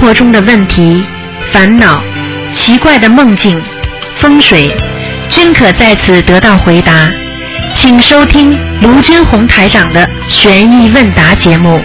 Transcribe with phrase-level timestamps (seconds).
[0.00, 1.04] 活中的问题、
[1.52, 2.02] 烦恼、
[2.54, 3.62] 奇怪的梦境、
[4.16, 4.74] 风水，
[5.28, 7.10] 均可在此得到回答。
[7.76, 11.82] 请收听卢军红台长的悬疑问答节目。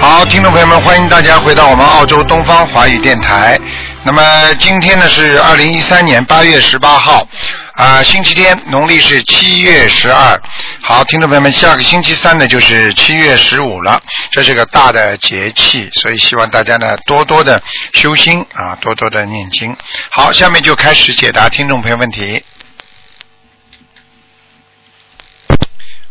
[0.00, 3.58] 好，听众朋友们，欢迎大家回到我们澳洲东方华语电台。
[4.02, 4.22] 那么
[4.58, 7.28] 今天呢是二零一三年八月十八号，
[7.76, 10.40] 啊、星期天，农历是七月十二。
[10.80, 17.62] 好，听众朋友们，下个星期三呢就是七月十五了，这是个大的节气，所以希望大家呢多多的
[17.92, 19.76] 修心啊，多多的念经。
[20.10, 22.42] 好，下面就开始解答听众朋友问题。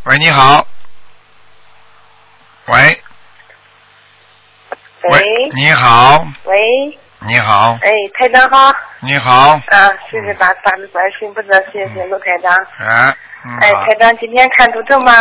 [0.03, 0.67] 喂，你好。
[2.67, 3.01] 喂，
[5.09, 5.23] 喂
[5.55, 12.53] 你好，喂，你好，哎，台长好，你好，啊，谢谢大大的观世音菩萨，谢谢卢台长。
[12.87, 13.15] 啊，
[13.45, 15.11] 嗯哎，台长今天看图腾吗？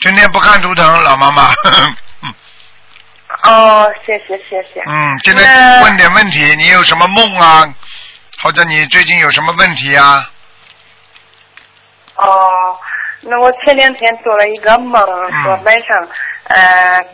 [0.00, 1.50] 今天不看图腾，老妈妈。
[3.44, 4.82] 哦，谢谢谢谢。
[4.86, 7.66] 嗯，今天问点问题，你有什么梦啊？
[8.42, 10.28] 或者你最近有什么问题啊？
[12.16, 12.76] 哦，
[13.22, 16.08] 那我前两天做了一个梦，嗯说晚上，
[16.44, 17.04] 呃，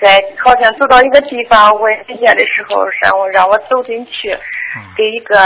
[0.00, 4.32] 在好像走到一个地方问人家的时候，让我让我走进去，
[4.76, 5.38] 嗯给一个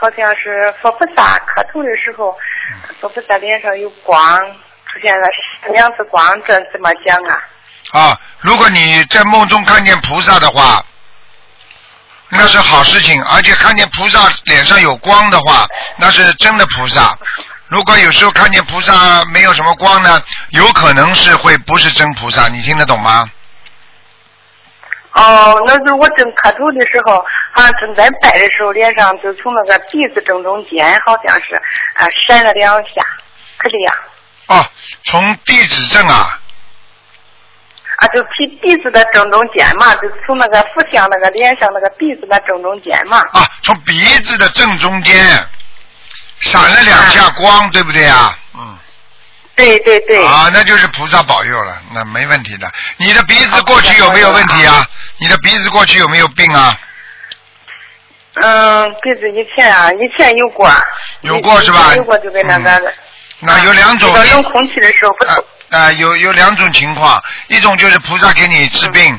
[0.00, 2.36] 好像是佛菩萨磕头的时候，
[2.72, 4.36] 嗯佛菩萨脸上有光，
[4.86, 5.22] 出现了
[5.72, 7.42] 两次光，这怎么讲啊？
[7.92, 10.84] 啊，如果你在梦中看见菩萨的话，
[12.28, 15.64] 那是好事情，而且看见菩萨脸上有光的话，
[15.96, 17.16] 那是真的菩萨。
[17.68, 23.30] 如果有时候看见菩萨没有什么光呢，有可能是会不是真菩萨，你听得懂吗？
[25.16, 33.02] 哦，那是我正磕头的时候，好像正在拜的时候，脸上就从那个鼻子正中间，好像是啊闪了两下，
[33.56, 33.96] 可这样
[34.48, 34.66] 哦，
[35.04, 36.38] 从鼻子正啊，
[37.96, 43.18] 啊，就鼻鼻子的正中间嘛，就从那个佛像那个脸上那个鼻子的正中间嘛。
[43.32, 45.16] 啊，从鼻子的正中间
[46.40, 48.38] 闪了两下光，对不对啊？
[48.54, 48.78] 嗯。
[49.56, 50.24] 对对对。
[50.24, 52.70] 啊，那就是菩萨保佑了，那没问题的。
[52.98, 54.86] 你的鼻子过去有没有问题啊？
[55.18, 56.78] 你的鼻子过去有没有病啊？
[58.42, 60.70] 嗯，鼻子以前啊，以前有过。
[61.22, 62.70] 有过是吧有过就跟那个。
[62.70, 62.92] 嗯
[63.38, 65.36] 那有两种遇到冷空气的时候不啊
[65.78, 69.14] 啊，有有两种情况，一种就是菩萨给你治病，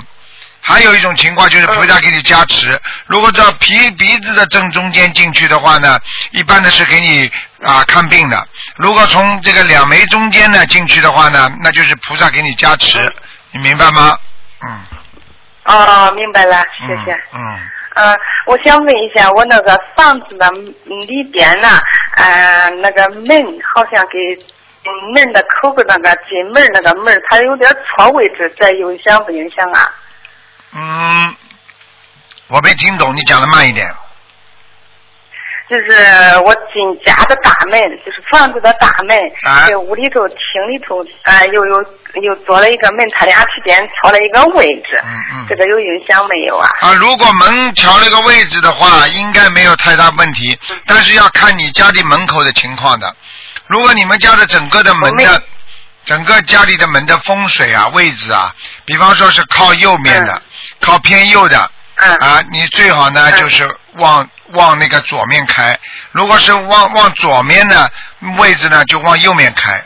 [0.68, 2.78] 还有一种情况就是菩萨给你加持。
[3.06, 5.98] 如果到鼻鼻子的正中间进去的话呢，
[6.32, 7.32] 一般的是给你
[7.64, 8.46] 啊看病的。
[8.76, 13.00] 如果从这个两眉中间呢进去的话呢，那就是菩萨给你加持，
[13.52, 14.18] 你明白吗？
[14.68, 14.82] 嗯，
[15.74, 17.14] 哦，明白了，谢谢。
[17.34, 17.40] 嗯。
[17.40, 17.60] 嗯
[18.00, 21.80] 嗯，我想问一下，我那个房子的嗯里边呢，
[22.18, 23.26] 呃，那个门
[23.74, 24.20] 好像给
[24.84, 29.90] 嗯门的口子那个进门那个门，它有点错位置，这影响不影响啊？
[30.74, 31.36] 嗯，
[32.48, 33.88] 我没听懂，你讲的慢一点。
[35.70, 35.84] 就是
[36.46, 40.38] 我进家的大门，就是房子的大门，啊屋里头、厅
[40.72, 41.84] 里头，啊、又有
[42.22, 46.70] 又做了一个门，他俩之间调了一个位置，嗯嗯这个有影响没有啊？
[46.80, 53.14] 啊，如果门调了个位置的话，应该没有太大问题，但是要看你家里门口的情况的。
[53.66, 55.44] 如果你们家的整个的门的，
[56.06, 58.56] 整个家里的门的风水啊、位置啊，
[58.86, 60.42] 比方说是靠右面的，
[60.82, 65.78] 靠偏右的，嗯啊，你最好呢、嗯就是往往那个左面开。
[66.12, 67.92] 如果是往往左面的
[68.38, 69.84] 位置呢，就往右面开。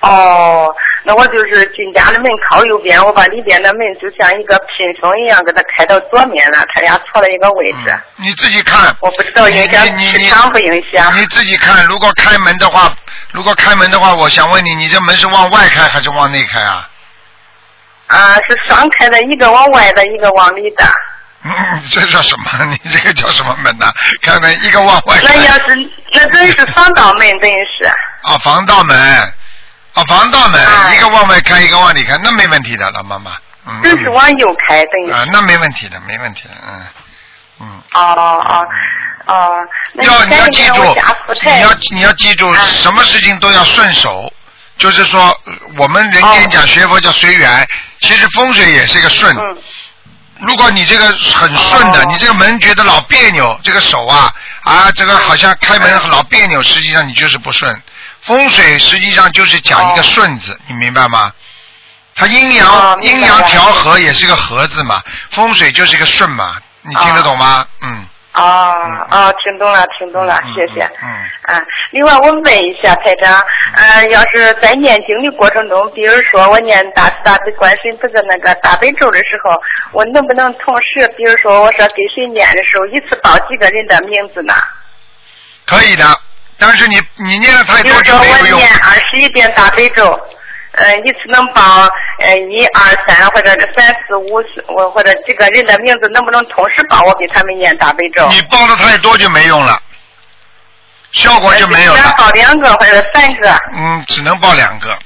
[0.00, 0.66] 哦，
[1.04, 7.90] 那我就是进家的门靠右边，我把里边的门就像一个屏风一样给它开到左面了，他俩错了一个位置。
[8.16, 8.96] 嗯，你自己看。
[9.00, 11.14] 我不知道影响你你你磁场不影响。
[11.20, 12.96] 你自己看，如果开门的话，
[13.30, 16.88] 如果开门的话，我想问你，你这门是往外开还是往内开啊？
[18.10, 20.84] 啊，是双开的，一个往外的，一个往里的。
[21.42, 21.52] 嗯，
[21.90, 22.64] 这叫什么？
[22.84, 25.18] 你这个叫什么门呐、开门一个往外。
[25.22, 27.84] 那要是那等于是 防盗门，等于是。
[28.22, 28.98] 啊，防盗门，
[29.94, 33.32] 啊，防盗门，哎一个往外开，一个往里开，那没问题的，老妈妈。
[33.66, 33.80] 嗯。
[33.82, 35.10] 这是往右开，等于。
[35.10, 36.86] 啊，那没问题的，没问题的，嗯，
[37.60, 37.82] 嗯。
[37.92, 38.66] 哦哦
[39.26, 40.82] 哦，那要你要记住
[41.44, 44.30] 你要你要记住，嗯什么事情都要顺手。
[44.80, 47.68] 就是说，呃我们人间讲学佛叫随缘，
[48.00, 49.36] 其实风水也是一个顺。
[49.36, 49.58] 嗯
[50.42, 54.32] 如果你这个很顺的，哦你这个门觉得老别扭，这个手啊
[54.62, 57.82] 啊，这个好像开门嗯老别扭，实际上你就是不顺。
[58.22, 61.30] 风水实际上就是讲一个哦顺字，你明白吗？
[62.14, 67.66] 它阴哦阳阴阳调和也是个和字嘛，风水就是一个顺嘛，你听得懂吗？
[67.82, 68.06] 嗯。
[68.32, 70.82] 哦哦，听懂了，听懂了，嗯谢谢。
[71.02, 71.08] 嗯
[71.42, 71.60] 啊，
[71.90, 73.42] 另外我问一下台长，
[73.74, 79.60] 呃，要是在念经的过程中，比如说我念大慈大悲观世音菩萨那个大悲咒的时候，
[79.92, 84.54] 我能不能同时，比如说我说给谁念的时候，一次报几个人的名字呢？
[85.66, 86.04] 可以的，
[86.58, 88.70] 但是你你念的太多就说没有用我念。
[88.84, 90.18] 二十一遍大悲咒，
[90.72, 91.62] 呃，一次能报
[92.20, 98.28] 呃一二三或者是三四五四，我或者几个人的名字，能不能同时报我给他们念大悲咒？
[98.28, 99.80] 你报的太多就没用了，
[101.12, 102.14] 效果就没有只能了。
[102.16, 103.52] 报两个或者三个。
[103.72, 104.96] 嗯，只能报两个。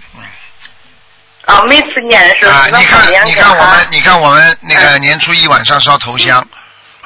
[1.46, 6.46] 啊，每次念的时候你看你看我啊们，你看我们那个嗯年初一晚上烧头香，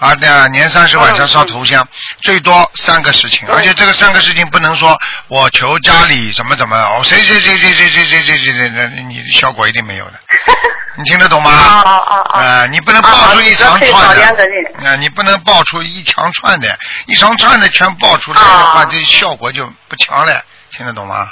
[0.00, 1.86] 啊，对啊年三十晚上烧头香，
[2.22, 4.96] 最多三个事情，嗯而且这个三个事情不能说
[5.28, 10.12] 我求家里怎么怎么，哦，谁谁谁谁谁谁谁谁谁谁，那你效果一定没有的，
[10.96, 11.50] 你听得懂吗？
[11.50, 12.02] 啊啊
[12.32, 14.24] 啊啊，你不能爆出一长串的
[14.88, 16.68] 啊，你不能爆出一长串的，
[17.06, 20.40] 一长串的全爆出来的话，哦这效果就不强了，
[20.70, 21.28] 听得懂吗？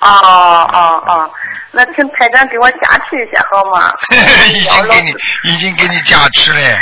[0.00, 1.30] 哦哦哦，
[1.70, 3.88] 那请台长给我加持一下好吗？
[4.52, 5.14] 已经给你，
[5.44, 6.78] 已经给你加持了。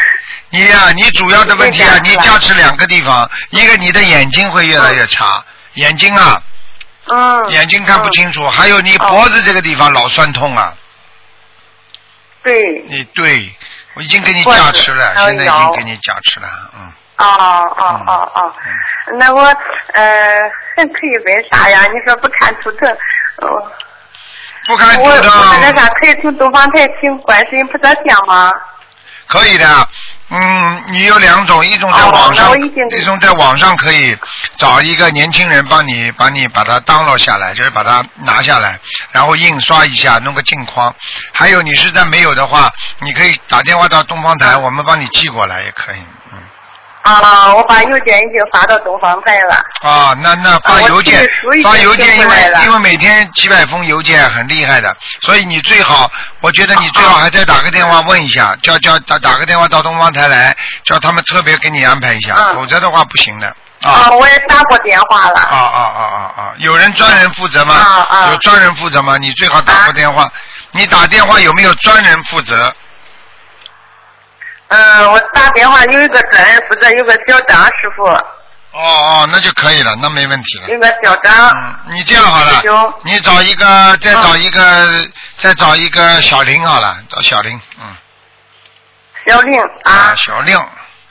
[0.50, 5.44] 你呀、你主要的问题啊，你加持两个地方，一个你的眼睛会越来越差，
[5.74, 6.42] 眼睛啊，
[7.06, 7.50] 嗯。
[7.50, 10.74] 眼睛看不清楚，还有你哦脖子这个地方老酸痛啊。
[12.42, 12.84] 对。
[12.88, 13.54] 你对，
[13.94, 16.92] 我已经给你加持了，现在已经给你加持了，嗯。
[17.18, 17.26] 哦
[17.76, 18.54] 哦哦哦，
[19.18, 19.42] 那我
[19.92, 21.82] 呃还可以问啥呀？
[21.84, 22.90] 你说不看图腾，
[23.42, 23.70] 哦，
[24.66, 28.50] 不看图腾我那腾啥可以从东方台请观世音菩萨像吗？
[29.26, 29.88] 可以的，
[30.32, 32.52] 嗯，你有两种，一种在哦网上，
[32.96, 34.16] 一种在网上可以
[34.56, 38.78] 找一个年轻人帮你，帮你把它 download 下来，就是把它拿下来，
[39.10, 40.94] 然后印刷一下，弄个镜框。
[41.32, 45.98] 还有你实在没有的话，你可以打电话到东方台，我们帮你寄过来也可以。
[47.02, 47.14] 嗯。
[47.14, 49.54] 啊，我把邮件已经发到东方台了。
[49.82, 51.26] 啊，那那发邮件
[51.62, 56.10] 发邮件，因为因为每天几百封邮件很厉害的，所以你最好，
[56.40, 63.48] 我觉得你最好还再打个电话问一下，叫叫打打个电话到东方台来，叫他们特别给你安排一下，嗯否则的话不行的。
[63.82, 65.40] 啊，啊我也打过电话了。
[65.40, 66.54] 啊啊啊啊啊！
[66.58, 67.74] 有人专人负责吗？
[67.74, 69.16] 啊啊有专人负责吗？
[69.16, 70.28] 你最好打个电话。
[70.72, 72.72] 你打电话有没有专人负责？
[74.70, 78.24] 嗯，我打电话有一个专人负责，有个小张师傅，哦
[78.72, 80.68] 哦，那就可以了，那没问题了。
[80.68, 81.48] 有个小张。
[81.48, 84.60] 嗯，你这样好了行，你找一个，再找一个，
[85.38, 87.96] 再找一个小林好了，找小林，嗯，
[89.26, 90.56] 小林啊，小林，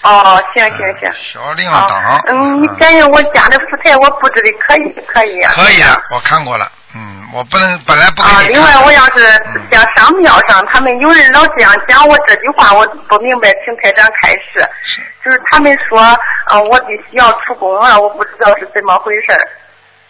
[0.04, 5.52] 哦，行行行，小令好党，嗯，你感觉我家的福台我布置的可以可以啊？
[5.54, 9.26] 可以啊，我看过了，嗯，我不能本来不啊，另外我要是
[9.56, 14.68] 嗯想上庙上，他们有人老这样讲我这句话，我不明白，请台长开示。
[14.84, 19.40] 是就是他们说，啊，我必须要出宫了，我不知道是怎么回事儿。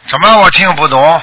[0.07, 1.21] 怎么我听不懂？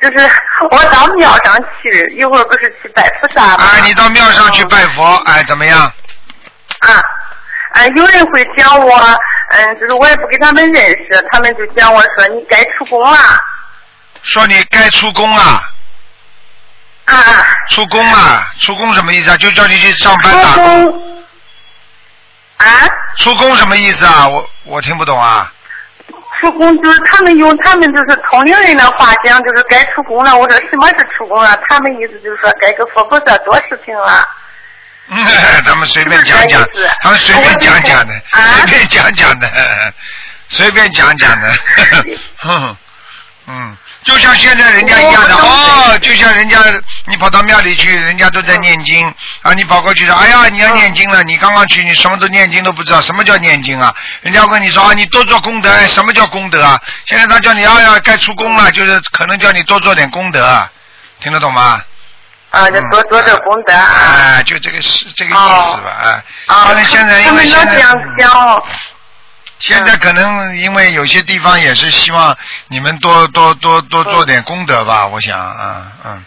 [0.00, 0.30] 就是
[0.70, 3.64] 我到庙上去，一会儿不是去拜菩萨吗？
[3.64, 5.80] 哎，你到庙上去拜佛，哎，怎么样？
[5.80, 7.02] 啊，
[7.72, 8.96] 哎，有人会讲我，
[9.50, 13.18] 嗯，就是我也不跟他们认识，他们就讲我说你该出宫了，
[14.22, 15.42] 说你该出宫了，
[17.06, 17.14] 啊，
[17.70, 19.36] 出宫啊，出宫什么意思啊？
[19.38, 20.84] 就叫你去上班打工。
[20.90, 21.24] 宫，
[22.58, 22.66] 啊，
[23.16, 24.28] 出宫什么意思啊？
[24.28, 25.52] 我我听不懂啊。
[26.40, 30.36] 出宫就是他们用他们就是同龄人的话讲，就是该出宫了。
[30.36, 31.56] 我说什么是出宫啊？
[31.68, 34.28] 他们意思就是说该给佛菩萨做事情了。
[35.08, 35.18] 嗯，
[35.64, 36.62] 他们随便讲讲
[37.02, 39.48] 他们随便讲讲的，啊随便讲讲的，
[40.48, 41.50] 随便讲讲的，
[42.38, 42.76] 哼，
[43.48, 46.58] 嗯，就像现在人家一样的哦，就像人家
[47.06, 49.06] 你跑到庙里去，人家都在念经
[49.42, 53.92] 啊，你跑过去说，哎呀，你要念经了，你刚刚去，你什么都念经都不知道，什么叫念经啊？
[54.22, 56.80] 人家问你说啊，你多做功德，哎什么叫功德啊？
[57.06, 60.68] 现在他叫你哎呀，该出宫了，就是可能叫你多做点功德，
[61.20, 61.80] 听得懂吗？
[62.50, 63.84] 啊，就多做点功德啊。
[64.38, 66.22] 哎，就这个是这个意思吧，哎。
[66.46, 68.62] 啊，因为现在他因为现在们老这样讲。
[69.58, 72.36] 现在可能因为有些地方也是希望
[72.68, 76.24] 你们多多多多做点功德吧，我想啊嗯，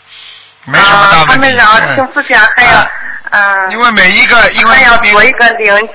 [0.66, 1.48] 没什么大啊，他问题。
[1.48, 2.88] 们让嗯请福下还要啊，
[3.32, 5.90] 嗯，因为每一个因为要因做一个灵气。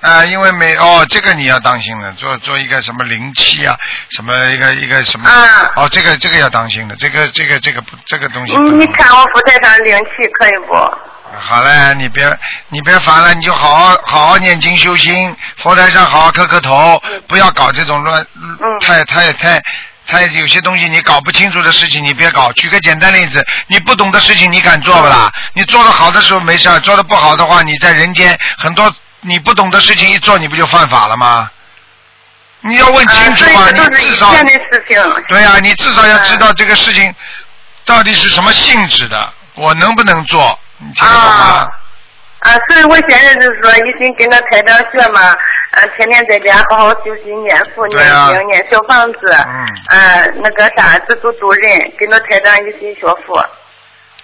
[0.00, 3.76] 啊，因为每哦，这个你要当心了，做做一个什么灵气啊，
[4.10, 8.56] 什么一个一个什么，啊哦，这个这个要当心的，这个这个这个不这个东西。
[8.56, 10.74] 你看我福台上灵气可以不？
[11.38, 18.26] 好嘞，你别你别烦了，你就好好好好念经修心，佛台上好好磕磕头，不要搞这种乱，
[18.80, 19.62] 太太太
[20.06, 22.52] 太有些东西你搞不清楚的事情你别搞。
[22.54, 25.32] 举个简单例子，你不懂的事情你敢做不啦？
[25.54, 31.48] 你做的好的时候没事，做的不好的话，你在人间很多你不懂的事情一做，你不就犯法了吗？
[32.62, 34.34] 你要问清楚啊，你至少。
[35.28, 37.14] 对呀、你至少要知道这个事情
[37.84, 40.58] 到底是什么性质的，我能不能做？
[40.80, 41.68] 你听得懂吗啊？
[42.40, 45.20] 啊，所以我现在就是说，一心跟着台长学嘛，
[45.72, 53.44] 呃，天天在家好好修心念佛、念经、念小房子，嗯呃，那个啥，自度度人，跟着台长一心学佛，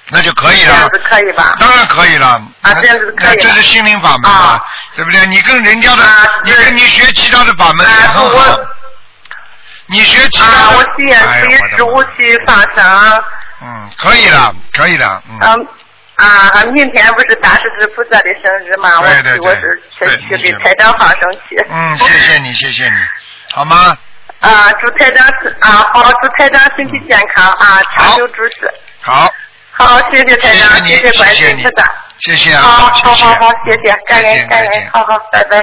[0.09, 0.99] 那就可以了这样子。
[1.05, 1.55] 可以吧？
[1.61, 4.65] 当然可以了，啊这样子可以那这是心灵法门嘛啊，
[4.97, 5.27] 对不对？
[5.27, 8.59] 你跟人家的啊，你跟你学其他的法门也啊，很好。
[9.89, 13.23] 你学其他我七月哎十一十五去放生，
[13.61, 15.67] 嗯，可以了，可以了，嗯。
[16.17, 16.29] 嗯。
[16.29, 19.01] 啊，明天不是大势至菩萨的生日吗？
[19.03, 21.65] 对对对我，我是对去去给台长放生去。
[21.71, 22.97] 嗯，谢谢你，谢谢你，
[23.53, 23.97] 好吗？
[24.41, 25.27] 啊，祝台长
[25.61, 28.73] 啊好，祝台长身体健康啊，长久住世。
[29.01, 29.33] 好，
[29.73, 31.95] 好，谢谢台长，谢谢你谢观世谢谢你音菩萨。
[32.19, 33.25] 谢谢啊，好谢谢。
[33.25, 35.63] 好好好，谢谢，感再见恩感再见恩，好好，拜拜。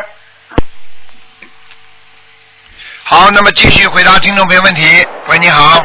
[3.05, 5.05] 好，那么继续回答听众朋友问题。
[5.27, 5.83] 喂，你好，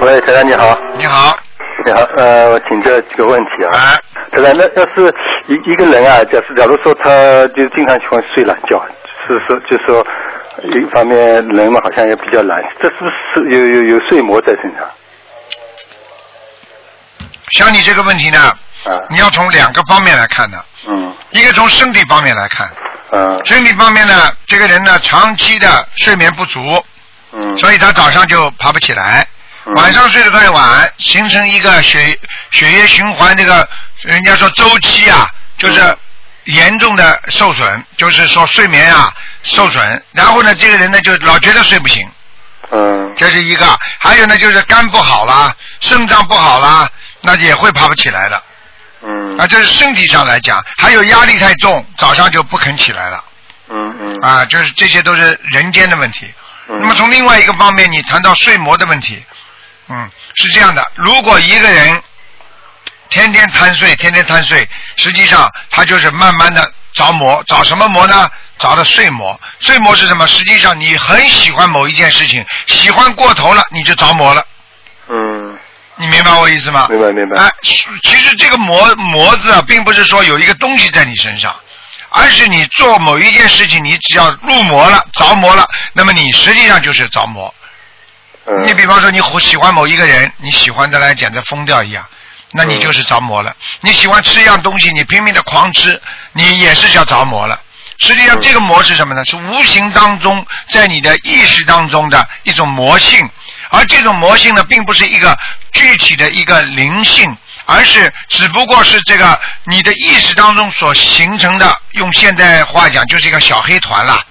[0.00, 1.38] 喂，台长你好，你好，
[1.84, 3.70] 你好，呃，我请教几个问题啊。
[3.74, 4.00] 哎，
[4.32, 5.14] 台长，那要是
[5.48, 7.08] 一一个人啊，假设假如说他
[7.48, 8.82] 就经常喜欢睡懒觉，
[9.26, 10.06] 是说就说
[10.74, 14.88] 一方面人嘛好像也比较懒，这是不是有有有睡魔在身上？
[17.58, 18.38] 像你这个问题呢，
[18.84, 21.12] 啊，你要从两个方面来看的，嗯。
[21.30, 22.66] 一个从身体方面来看，
[23.10, 23.38] 嗯。
[23.44, 26.60] 身体方面呢，这个人呢长期的睡眠不足，
[27.32, 29.26] 嗯，所以他早上就爬不起来，嗯
[29.76, 32.18] 晚上睡得太晚，形成一个血
[32.50, 33.68] 血液循环这个
[34.02, 35.28] 人家说周期啊，
[35.58, 35.98] 就是嗯。
[36.44, 39.10] 严重的受损，就是说睡眠啊
[39.44, 42.06] 受损，然后呢，这个人呢就老觉得睡不醒，
[42.70, 43.14] 嗯。
[43.16, 43.66] 这是一个，
[43.98, 46.86] 还有呢就是肝不好啦，肾脏不好啦，
[47.22, 48.42] 那也会爬不起来的。
[49.00, 49.38] 嗯。
[49.38, 53.24] 啊，这是身体上来讲，还有压力太重，早上就不肯起来了。
[53.70, 54.18] 嗯嗯。
[54.20, 56.30] 啊，就是这些都是人间的问题。
[56.68, 56.78] 嗯。
[56.82, 59.24] 那么从另外一个方面，你谈到睡魔的问题，
[59.88, 62.02] 嗯，是这样的，如果一个人
[63.10, 68.30] 天天贪睡，天天贪睡，实际上他就是慢慢的着魔，着什么魔呢？
[68.58, 69.38] 着的睡魔。
[69.60, 70.26] 睡魔是什么？
[70.26, 74.44] 实际上你很喜欢某一件事情，喜欢过头了，你就着魔了。
[75.08, 75.58] 嗯，
[75.96, 76.86] 你明白我意思吗？
[76.88, 81.54] 明白明白哎，是其实这个魔魔字啊，并不是说有一个东西在你身上，
[82.10, 87.52] 而是你做某一件事情，你只要入魔了、着魔了，那么你实际上就是着魔。
[88.46, 92.04] 嗯你比方说，你喜欢某一个人，你喜欢的来简直疯掉一样，
[92.52, 93.54] 那你就是着魔了。
[93.80, 96.00] 你喜欢吃一样东西，你拼命的狂吃，
[96.32, 97.58] 你也是叫着魔了。
[97.98, 99.24] 实际上，嗯这个魔是什么呢？
[99.24, 103.18] 是无形当中在你的意识当中的一种魔性，
[103.70, 105.34] 而这种魔性呢，并不是一个
[105.72, 107.34] 具体的一个灵性，
[107.64, 114.22] 而是只不过是这个你的意识当中所形成的，用现代话讲，就是一个小黑团啦。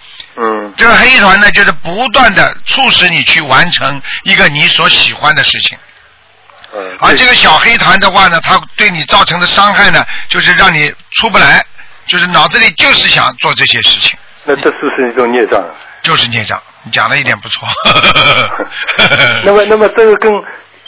[0.74, 5.78] 嗯这个黑团呢，就是不断的促使你去完成一个你所喜欢的事情。
[6.76, 11.64] 嗯，而这个小黑团的话呢，它对你造成的伤害呢，就是让你出不来，
[12.08, 15.70] 就是脑子里就是想做这些事情，那这是不是一种孽障啊？
[16.02, 16.62] 就是孽障。
[16.86, 17.66] 你讲的一点不错。
[19.46, 20.30] 那么那么这个跟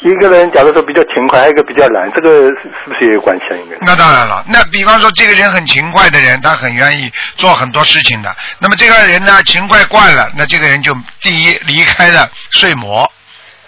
[0.01, 3.55] 一个人假如说比较勤快，还有一个比较懒，这个是是不是也有关系啊？
[3.55, 3.77] 应该。
[3.81, 8.35] 那当然了，那比方说这个人很勤快的人，他很愿意做很多事情的。
[8.59, 13.09] 那么这个人呢，勤快惯了，那这个人就第一离开了睡魔，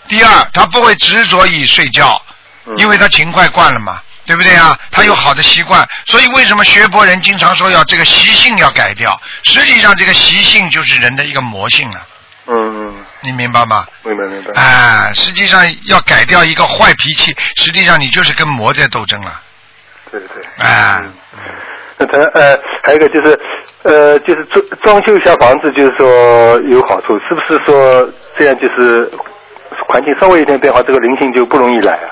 [0.08, 2.22] 第二他不会执着于睡觉，
[2.66, 4.78] 嗯因为他勤快惯了嘛，对不对啊？
[4.92, 9.20] 他有好的习惯，所以为什么学佛人经常说要这个习性要改掉？
[9.44, 12.06] 实际上这个习性就是人的一个魔性啊，
[12.48, 12.96] 嗯嗯，
[13.28, 13.86] 你明白吗？
[14.04, 14.52] 明白明白。
[14.60, 19.42] 哎，实际上要改掉一个坏脾气，实际上你就是跟魔在斗争了，
[20.10, 20.46] 对对对。
[20.60, 21.04] 哎。
[22.00, 23.40] 那他呃，还有一个就是
[23.82, 28.08] 呃，就是装装修一下房子，就是说有好处，是不是说
[28.38, 29.12] 这样就是
[29.88, 32.08] 环境稍微有点变化，这个灵性就不容易来啊？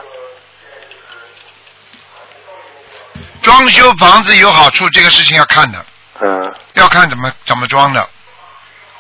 [3.43, 5.86] 装修房子有好处，这个事情要看的，
[6.19, 8.10] 嗯要看怎么怎么装的。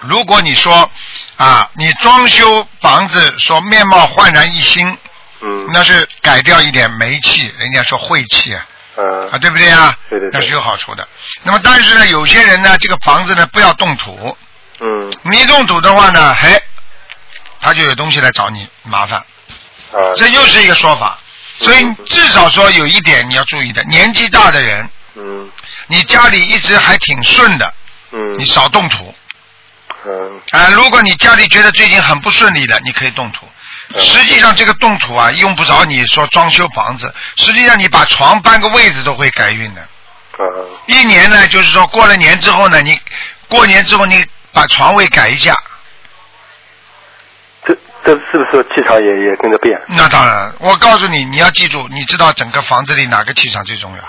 [0.07, 0.89] 如果你说
[1.37, 4.97] 啊，你装修房子说面貌焕然一新，
[5.41, 5.67] 嗯。
[5.73, 9.29] 那是改掉一点霉气，人家说晦气啊，嗯。
[9.31, 9.97] 啊，对不对啊？
[10.09, 10.39] 对对对。
[10.39, 11.07] 那是有好处的。
[11.43, 14.37] 那么但是呢，有些人呢，这个房子呢不要动土，
[14.79, 15.11] 嗯。
[15.23, 16.57] 你一动土的话呢，嘿，
[17.59, 19.19] 他就有东西来找你麻烦，
[19.91, 20.15] 啊。
[20.15, 21.19] 这又是一个说法。
[21.59, 25.51] 所以至少说有一点你要注意的，年纪大的人，嗯。
[25.87, 27.73] 你家里一直还挺顺的，
[28.11, 28.39] 嗯。
[28.39, 29.04] 你少动土。
[30.07, 33.45] 嗯啊、如果你家里觉得最近很不顺利的，你可以动土。
[33.45, 33.51] 嗯
[34.01, 39.81] 实际上这个动土啊，用不着你说装修房子，实际上你把床搬个位置都会改运的。
[40.39, 40.45] 嗯
[40.87, 42.99] 一年呢，就是说过了年之后呢，你
[43.47, 45.55] 过年之后你把床位改一下。
[47.63, 49.79] 这这是不是说气场也也跟着变？
[49.87, 54.03] 那当然，我告诉你，你要记住，你知道整个房子里哪个气场最重要？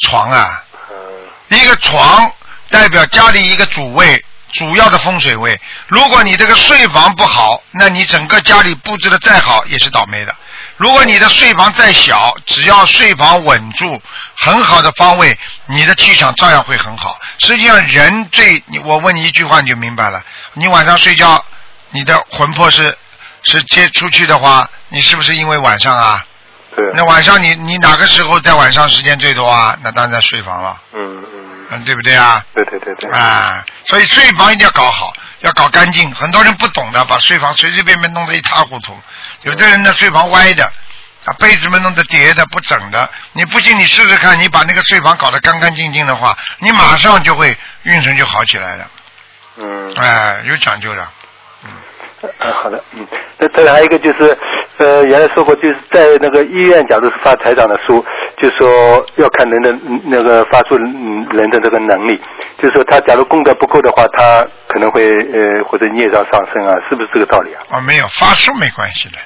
[0.00, 2.30] 床啊，嗯一个床
[2.70, 5.60] 代表家里一个主位，主要的风水位。
[5.88, 10.34] 如果你这个睡房不好，那你整个家里布置的再好也是倒霉的。
[10.76, 14.00] 如果你的睡房再小，只要睡房稳住，
[14.36, 17.16] 很好的方位，你的气场照样会很好。
[17.38, 20.22] 实际上，人最，你我问你一句话你就明白了。
[20.54, 21.44] 你晚上睡觉，
[21.90, 22.96] 你的魂魄是
[23.42, 26.24] 是接出去的话，你是不是因为晚上啊？
[26.74, 29.76] 对，那晚上你你哪个时候在晚上时间最多啊？
[29.82, 31.41] 那当然在睡房了，嗯嗯，
[31.72, 32.44] 嗯，对不对啊？
[32.54, 36.12] 对对对对，啊，所以睡房一定要搞好，要搞干净。
[36.14, 39.00] 很多人不懂的，把睡房随随便便弄得一塌糊涂。
[39.42, 40.64] 有的人的，睡房歪的，
[41.24, 43.10] 啊，被子们弄得叠的不整的。
[43.32, 48.86] 你不信，你试试看，你把那个睡房搞得干干净净的话，你马上就会运程就好起来了。
[49.56, 51.08] 嗯，哎，有讲究的。
[52.38, 53.06] 啊，好的，嗯，
[53.38, 54.36] 那这还有一个就是，
[54.78, 58.04] 呃，原来说过，就是在那个医院，假如是发台长的书，
[58.38, 62.20] 就说要看人的嗯那个发出嗯人的这个能力，
[62.58, 67.62] 就是说他假如功德不够的话，他可能会呃或者孽障上升啊，是不是这个道理啊？
[67.70, 69.18] 哦，没有发书没关系的，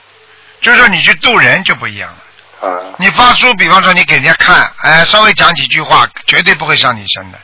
[0.60, 2.68] 就是说你去渡人就不一样了。
[2.68, 7.38] 啊，你发书，比方说你给人家看，哎，稍微讲几句话，绝对不会上你身的。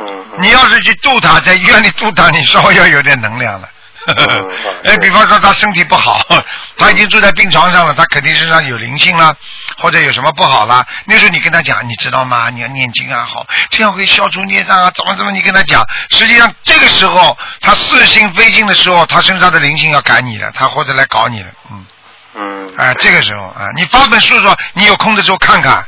[0.00, 3.68] 嗯，嗯你要是去渡他，在医院里渡他，你稍微要有点能量了。
[4.06, 4.14] 嗯
[4.84, 6.20] 哎，比方说他身体不好，
[6.76, 9.34] 他已经住在病床上了，他肯定身上有灵性了，
[9.78, 10.84] 或者有什么不好了。
[11.06, 12.50] 那时候你跟他讲，你知道吗？
[12.50, 15.30] 你要念经啊，好，这样会消除孽障啊，怎么怎么？
[15.32, 21.86] 你跟他讲，实际上这个时候他似心非心的时候，他身上的灵性要赶你了，他或者来搞你了，嗯。
[22.36, 25.86] 嗯，哎，这个时候啊，你发本书说，你有空的时候看看，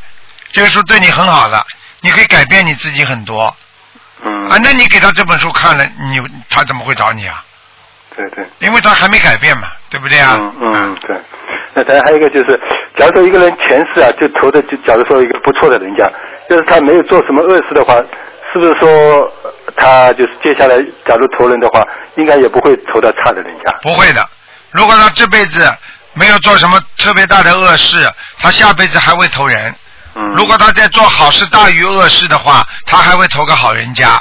[0.52, 1.66] 这个书对你很好的，
[2.00, 3.54] 你可以改变你自己很多
[4.24, 4.56] 嗯，啊。
[4.62, 6.18] 那你给他这本书看了，你
[6.48, 7.44] 他怎么会找你啊？
[8.16, 8.44] 对对。
[8.60, 10.36] 因为他还没改变嘛，对不对啊？
[10.40, 11.16] 嗯嗯，对。
[11.74, 12.58] 那当然还有一个就是，
[12.96, 16.10] 假如说一个人前世啊，就投的就假如说一个不错的人家，
[16.48, 17.94] 就是他没有做什么恶事的话，
[18.52, 18.88] 是不是说
[19.42, 23.70] 呃他就是接下来假如投人的话，应该也不会投到差的人家？
[23.82, 24.26] 不会的。
[24.70, 25.70] 如果他这辈子
[26.14, 29.74] 没有做什么特别大的恶事，他下辈子还会投人。
[30.14, 30.32] 嗯。
[30.34, 34.18] 如果他在做好事大于恶事的话，他还会投个好人家。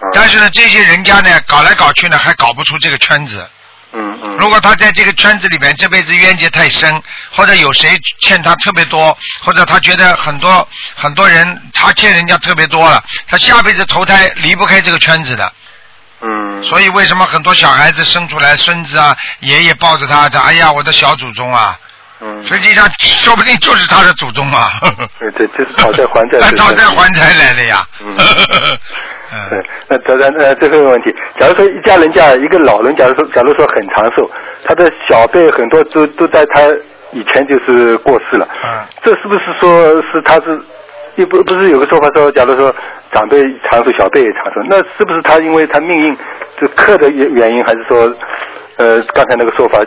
[0.00, 3.48] 嗯但是呢，这些人家呢，搞来搞去呢，还搞不出这个圈子。
[3.92, 4.36] 嗯嗯。
[4.38, 15.52] 如果他在这个圈子里面这辈子冤结太深，或者有谁欠他特别多，或者他觉得很多很多人他欠人家特别多了，他下辈子投胎离不开这个圈子的。
[16.20, 16.62] 嗯。
[16.62, 21.78] 所以为什么很多小孩子生出来，孙子啊，爷爷抱着他，讲哎呀，我的小祖宗啊，
[22.20, 22.42] 嗯。
[22.44, 24.70] 实际上说不定就是他的祖宗啊。
[25.18, 26.38] 对对，就是讨债还债。
[26.56, 27.86] 讨债还债来了呀。
[28.00, 28.78] 嗯嗯
[29.50, 34.30] 对，那当然呃，最后一个问题，假如说一家人家一个老人，假如说假如说很长寿，
[34.64, 36.60] 他的小辈很多都都在他
[37.10, 40.58] 以前就是过世了，嗯这是不是说是他是，
[41.16, 42.74] 又不不是有个说法说，假如说
[43.12, 46.16] 长辈长寿，小辈也长寿，那是不是他因为他命运
[46.60, 48.06] 这克的原原因，还是说
[48.76, 49.78] 呃刚才那个说法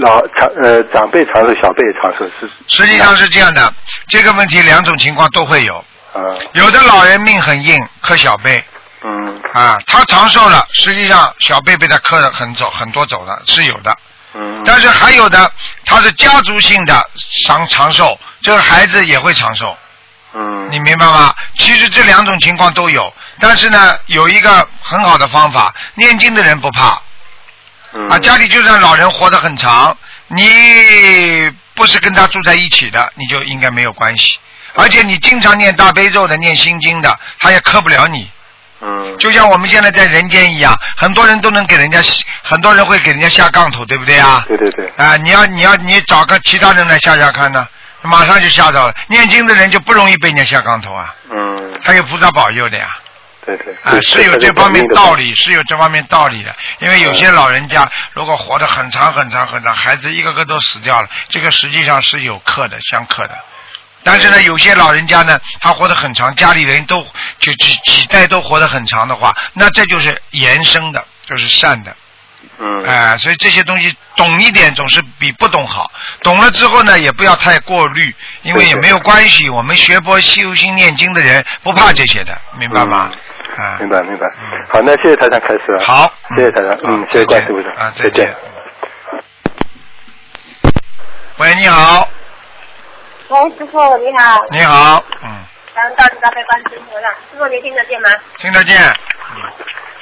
[0.00, 2.50] 老长呃长辈长寿，小辈也长寿是？
[2.68, 3.72] 实际上是这样的，
[4.08, 5.76] 这个问题两种情况都会有。
[6.12, 6.20] 啊
[6.52, 8.62] 有的老人命很硬，克小辈
[9.04, 13.96] 嗯啊，他长寿了，实际上小辈被他克了很走很多走了，是有的。
[14.34, 15.50] 嗯但是还有的，
[15.84, 17.08] 他是家族性的
[17.46, 19.76] 长长寿，这个孩子也会长寿，
[20.34, 21.34] 嗯你明白吗？
[21.58, 27.00] 其实这两种情况都有，但是呢，有一个很好的方法，念经的人不怕
[27.96, 29.96] 嗯啊，家里就算老人活得很长，
[30.28, 34.38] 你不是跟他住在一起的，你就应该没有关系。
[34.74, 38.30] 而且你经常念大悲咒的、念心经的，他也克不了你。
[38.82, 41.98] 嗯就像我们现在在人间一样，很多人都能给人家，
[42.44, 44.44] 很多人会给人家下杠头，对不对啊？
[44.46, 47.66] 对对对啊，你要你要你找个其他人来下下看呢，
[48.02, 48.94] 马上就吓到了。
[49.08, 52.98] 念经的人就不容易被人家下杠头啊，嗯他有菩萨保佑的呀。
[53.46, 56.54] 对对啊，是有这方面道理，是有这方面道理的。
[56.80, 63.38] 因为有些老人家如果活得很长很长很长，孩子一个个都死掉了，这个实际上是有克的，相克的。
[64.02, 67.06] 但是呢，有些老人家呢，他活得很长，家里人都
[67.38, 71.96] 就几几代都活得很长的话，那这就是延生的，就是善的。
[72.58, 75.90] 嗯哎、所以这些东西懂一点总是比不懂好。
[76.22, 79.48] 懂了之后呢，也不要太过滤，因为也没有关系。
[79.50, 83.10] 我们学佛修心念经的人不怕这些的，明白吗？
[83.56, 84.26] 啊，明白明白。
[84.68, 85.84] 好，那谢谢台长开始了。
[85.84, 88.34] 好，谢谢台长，嗯，谢谢关师傅长，啊，再再见。
[91.38, 92.08] 喂，你好，
[93.28, 94.44] 喂，师傅你好。
[94.50, 95.28] 你好，嗯，
[95.74, 97.08] 感恩大慈大悲观世音菩萨。
[97.10, 98.10] 师傅，您听得见吗？
[98.38, 98.78] 听得见？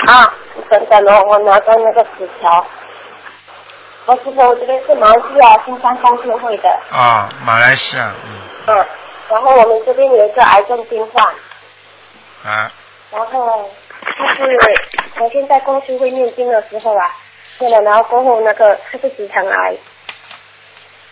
[0.07, 0.33] 啊，
[0.71, 2.67] 等等哦，我拿到那个纸条。
[4.07, 8.87] 我师傅，我这边是马来西亚新山公司会的，啊，马来西亚，嗯，嗯，
[9.31, 11.25] 然后我们这边有一个癌症病患，
[12.45, 12.71] 啊，
[13.15, 13.71] 然后
[14.39, 14.59] 就是
[15.17, 17.11] 昨天在公司会念经的时候啊，
[17.59, 19.77] 念了，然后过后那个他是直肠癌，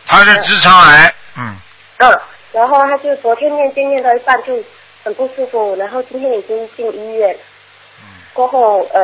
[0.06, 1.56] 他是直肠癌，嗯，
[1.98, 2.20] 嗯，
[2.52, 4.58] 然后他就昨天念经念到一半就
[5.04, 7.34] 很不舒服，然后今天已经进医院，
[8.00, 9.02] 嗯过后呃，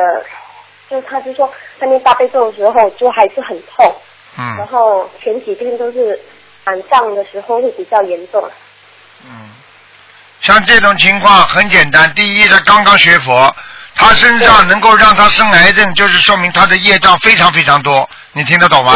[0.89, 3.95] 就他就说他念大悲咒的时候就还是很痛，
[4.37, 4.57] 嗯。
[4.57, 6.19] 然嗯，后前几天都是
[6.65, 8.43] 晚上的时候会比较严重，
[9.23, 9.49] 嗯，
[10.41, 13.55] 像这种情况很简单，第一，他刚刚学佛，
[13.95, 18.93] 他身上能够让他生癌症，就是说明他的业障非常非常多，你听得懂吗？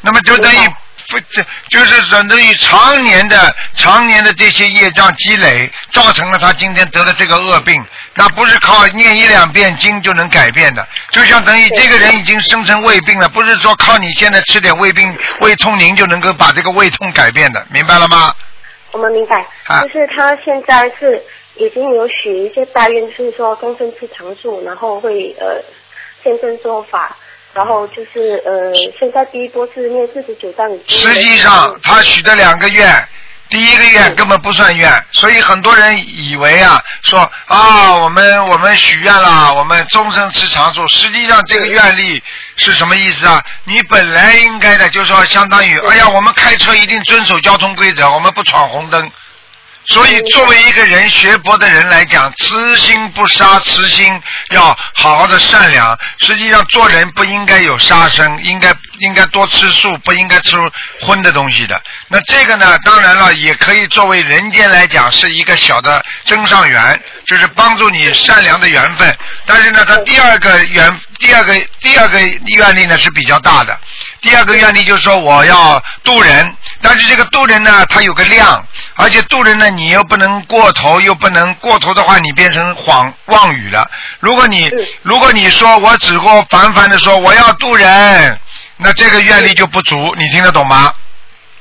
[0.00, 0.68] 那么就等于
[1.08, 7.74] 不这就是等于常年的常年的这些业障积累，造成了他今天得了这个恶病。
[8.14, 18.34] 那不是靠念一两遍经就能改变的，就像等于这个人已经生成胃病了，不是说靠你现在吃点胃病胃痛宁就能够把这个胃痛改变的，明白了吗？
[18.92, 21.22] 我们明白，啊就是他现在是
[21.56, 25.60] 已经有许一些大愿，就是说终身吃长寿，然后会呃
[26.22, 27.16] 现身说法，
[27.54, 30.98] 然后就是呃现在第一波是念四十九章已经。
[30.98, 32.86] 实际上他许的两个愿，
[33.52, 42.22] 第一个愿根本不算愿，所以很多人以为啊，说啊我们我们许愿了，我们终身吃长寿，实际上这个愿力
[42.56, 43.44] 是什么意思啊？
[43.64, 49.12] 你本来应该的，就是说相当于，哎呀，我们开车一定遵守交通规则，我们不闯红灯。
[49.86, 55.98] 所以，作为一个人学佛的人来讲，慈心不杀，慈心要好好的善良。
[56.18, 60.56] 实际上，做人不应该有杀生，应该应该多吃素，不应该吃
[61.00, 61.80] 荤的东西的。
[62.08, 69.18] 那这个呢，当然了，也可以作为人间来讲是一个小的增上缘，就是帮助你善良的缘分。
[69.44, 73.78] 但是呢，他第二个缘，第二个第二个愿力呢是比较大的。
[74.22, 83.90] 第二个愿力就是说我要渡人，但是这个渡人呢，它有个量，而且渡人呢，你又不能过头，又不能过头的话，你变成谎妄语了。
[84.20, 84.86] 如果你嗯。
[85.02, 88.38] 如果你说我只过凡凡的说我要渡人，
[88.76, 90.94] 那这个愿力就不足，你听得懂吗？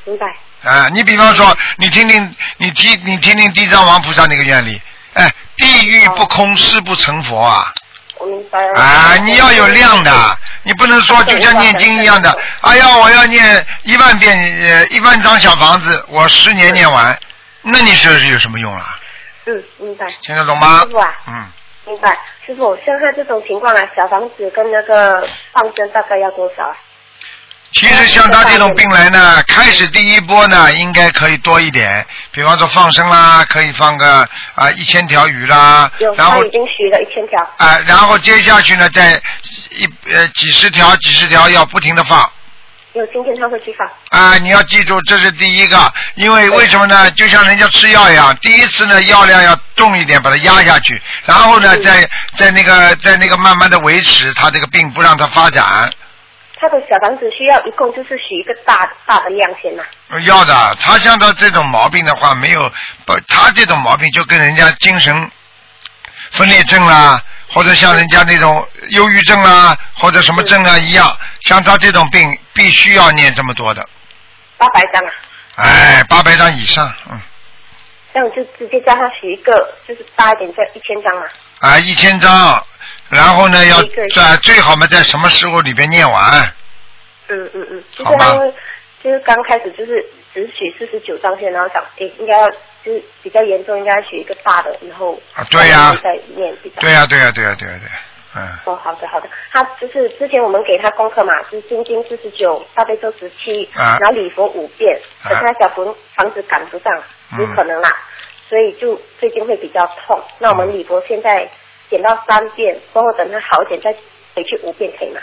[0.05, 4.79] 明白，啊，你比方说，你听听，你听，你听听地藏王菩萨那个愿力，
[5.13, 7.73] 哎，地狱不空，誓不成佛啊。
[8.21, 8.79] 我明白了。
[8.79, 10.11] 啊，你要有量的，
[10.63, 17.17] 你不能说就像念经一样的，哎呀，我要念一万遍呃一万张小房子，我十年念完，
[17.61, 18.99] 那你说是有什么用啊？
[19.45, 21.13] 嗯，明白，听得懂吗师傅啊？
[21.27, 21.45] 嗯，
[21.85, 22.17] 明白。
[22.45, 26.75] 师傅，像他这种情况啊，小房子跟那个放生大概要多少啊？
[27.73, 37.41] 其实像他这种病来呢，开始第一波呢，应该可以多一点，比方说放生啦，可以放个啊一千条鱼啦有，，然后他已经许了一千条。
[37.57, 39.13] 啊，然后接下去呢，再
[39.71, 42.29] 一呃几十条几十条要不停的放。
[42.93, 43.87] 有今天他会去放。
[44.09, 47.09] 啊，你要记住，这是第一个，因为为什么呢？
[47.11, 55.89] 就像人家吃药一样，第一次呢药量要重一点，把它压下去，然后呢，嗯再在那个在那个慢慢的维持他这个病，不让它发展。
[56.61, 59.83] 他的小房子需要一共就是许一个大大的量先呐、
[60.27, 62.71] 要的，他像他这种毛病的话，没有
[63.03, 65.31] 不，他这种毛病就跟人家精神
[66.29, 67.19] 分裂症啦，
[67.49, 71.11] 或者像人家那种忧郁症啦，或者什么症啊一样，
[71.45, 73.83] 像他这种病必须要念这么多的，
[74.57, 75.11] 八百张啊，
[75.55, 77.19] 哎，八百张以上，嗯。
[78.13, 79.55] 这样就直接叫他许一个，
[79.87, 81.25] 就是大一点，这一千张啊。
[81.59, 82.61] 啊，一千张，
[83.11, 83.81] 然后呢，要
[84.15, 86.31] 在最好嘛，在什么时候里边念完？
[87.27, 88.53] 嗯嗯嗯，就好吧是他会，
[89.03, 92.49] 就是刚开始就是只许四十九张先，然后想诶应该要
[92.83, 95.95] 就是比较严重，应该许一个大的，然后啊对呀。
[96.03, 96.81] 再念比较。
[96.81, 97.89] 对呀、对呀、对呀、对呀、对、
[98.33, 103.97] 嗯，哦，好的好的，他就是之前我们给他功课嘛，是心经四十九，大悲咒十七，啊。
[103.99, 105.29] 然后礼佛五遍，啊。
[105.29, 106.93] 可是他小房房子赶不上，
[107.33, 107.39] 嗯。
[107.39, 107.89] 有可能啦，
[108.49, 110.21] 所以就最近会比较痛。
[110.39, 111.49] 那我们礼佛现在
[111.91, 113.93] 减到三遍，过后等他好一点再
[114.33, 115.21] 回去五遍，可以吗？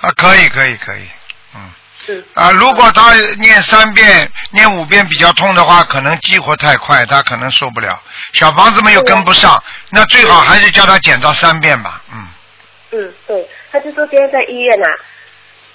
[0.00, 1.06] 啊，可以，可以，可以，
[1.54, 1.70] 嗯。
[2.08, 7.96] 嗯，啊，如果他念三遍、念五遍比较痛的话，可能激活太快，他可能受不了。
[8.32, 12.02] 小房子们又跟不上，那最好还是叫他减到三遍吧。
[12.12, 12.26] 嗯，
[12.90, 14.88] 嗯，对，他就说今天在医院呐、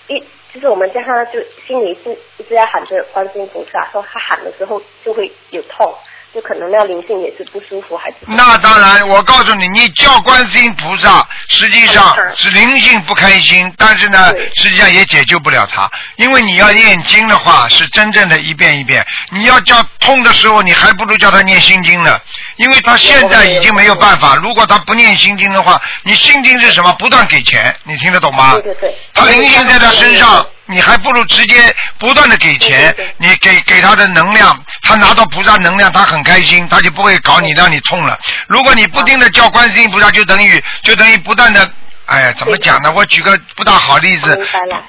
[0.08, 0.20] 一
[0.54, 5.96] 就是我们叫他就心里一一直在喊着观世音菩萨，说他喊的时候就会有痛，
[6.38, 19.04] 就可能那灵性也是不舒服，还是那当然，我告诉你，你叫观世音菩萨，实际上嗯是灵性不开心，但是呢，实际上也解救不了他，因为你要念经的话，是真正的一遍一遍。
[19.32, 22.19] 你要叫痛的时候，你还不如叫他念心经呢，
[22.58, 24.36] 因为他现在已经没有办法。
[24.36, 26.93] 如果他不念心经的话，你心经是什么？
[27.00, 28.52] 不断给钱，你听得懂吗？
[28.54, 38.18] 对对对，他灵性在他身上，你还不如直接不断的给钱对对对，你给给他的能量，他拿到菩萨能量，他很开心，他就不会搞你让你痛了。
[38.48, 41.70] 如果你不停的叫观世音菩萨，就等于就等于不断的。
[42.06, 42.90] 哎呀，怎么讲呢？
[42.92, 44.38] 我举个不大好例子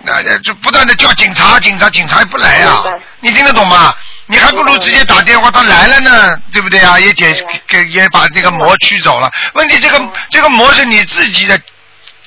[0.04, 3.92] 那就不断的叫警察，警察，警察也不来呀、明白你听得懂吗？
[4.26, 6.96] 你还不如直接打电话，他来了呢，对不对啊？
[7.00, 7.34] 也解
[7.66, 9.28] 给也把这个魔驱走了。
[9.54, 11.58] 问题这个这个魔是你自己的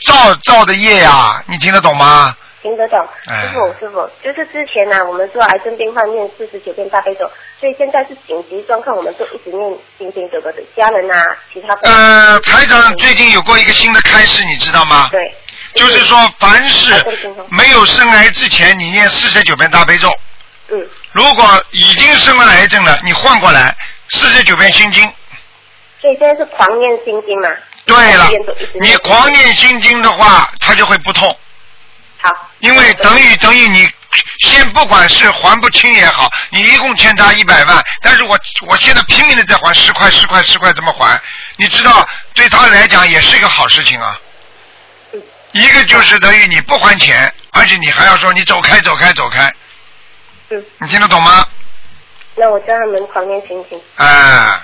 [0.06, 2.36] 造造的业呀、你听得懂吗？
[2.62, 3.48] 听得懂，哎。
[3.48, 15.10] 师傅师傅，就是之前呢、我们做癌症病患念四十九遍大悲咒，所以现在是紧急状况，我们就一直念心经，这个的家人啊，其他呃，台长最近有过一个新的开始，你知道吗？
[15.12, 15.34] 对，
[15.76, 16.94] 就是说，凡是
[17.50, 20.10] 没有生癌之前，你念四十九遍大悲咒；
[20.70, 23.76] 嗯，如果已经生了癌症了，你换过来
[24.10, 25.04] 四十九遍心经。
[26.00, 27.50] 所以现在是狂念心经嘛。
[27.86, 28.28] 对了。
[28.80, 31.36] 你狂念心经的话，它就会不痛，
[32.22, 32.30] 好，
[32.60, 33.90] 因为等于等于你
[34.40, 41.20] 先不管是还不清也好，你一共欠他一百万，但是我我现在拼命的在还十块十块十块怎么还，
[41.58, 44.20] 你知道对他来讲也是一个好事情啊。
[45.14, 45.22] 嗯
[45.54, 49.54] 一个就是等于你不还钱，而且你还要说你走开走开走开，
[50.50, 51.46] 嗯，你听得懂吗？
[52.36, 53.78] 那我叫他们旁边听听。
[53.98, 54.58] 哎，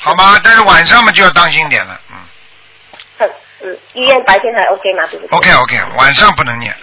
[0.00, 0.40] 好吗？
[0.42, 2.16] 但是晚上嘛就要当心点了，嗯。
[3.94, 6.74] 医院白天还 OK 嘛，对不对？OK OK，晚上不能念，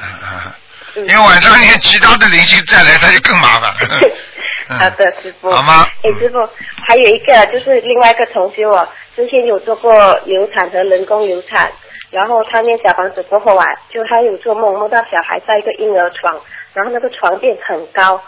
[0.96, 3.70] 嗯因为晚上念其他的灵性再来，他就更麻烦。
[3.72, 3.78] 了。
[4.67, 4.78] 嗯。
[4.80, 5.50] 好的，师傅。
[5.50, 5.86] 好吗？
[6.04, 6.38] 哎，师傅，
[6.86, 11.72] 还有一个就是另外一个同学哦，之前有做过流产和人工流产，
[12.12, 16.41] 然后他念小房子过后啊，就他有做梦，梦到小孩在一个婴儿床，
[16.74, 18.22] 然后那个床垫很高，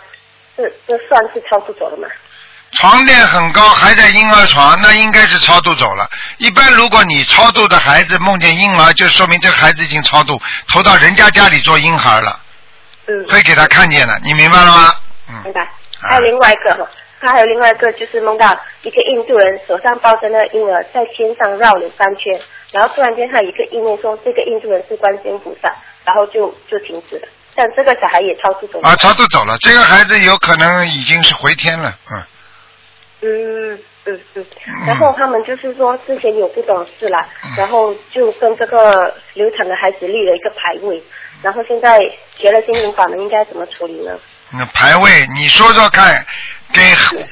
[0.56, 2.08] 这这算是超度走了吗？
[2.76, 6.10] 床垫很高，还在婴儿床，那应该是超度走了。
[6.38, 12.40] 一般如果你超度的孩子梦见婴儿，就说明这个孩子已经超度，投到人家家里做婴孩了，
[13.08, 14.96] 嗯，会给他看见的，你明白了吗？
[15.30, 15.70] 嗯明白。
[16.02, 16.90] 还有另外一个哈，
[17.22, 22.34] 他还有另外一个就是梦到一个印度人手上抱着那个婴儿在天上绕了三圈，
[22.72, 25.70] 然后突然间他有一个意念说这个印度人是观世音菩萨，
[26.04, 27.28] 然后就就停止了。
[27.56, 28.90] 但这个小孩也超度走了。
[28.90, 32.22] 啊，超度走了，这个孩子有可能已经是回天了，嗯。
[33.24, 33.74] 嗯
[34.06, 41.02] 嗯嗯嗯，然后他们就是说之前有不懂事啦，嗯然后就跟这个流产的孩子立了一个牌位，
[41.42, 41.98] 然后现在
[42.36, 44.12] 学了心灵法门，应该怎么处理呢？
[44.52, 46.24] 那牌位，你说说看，
[46.74, 46.82] 给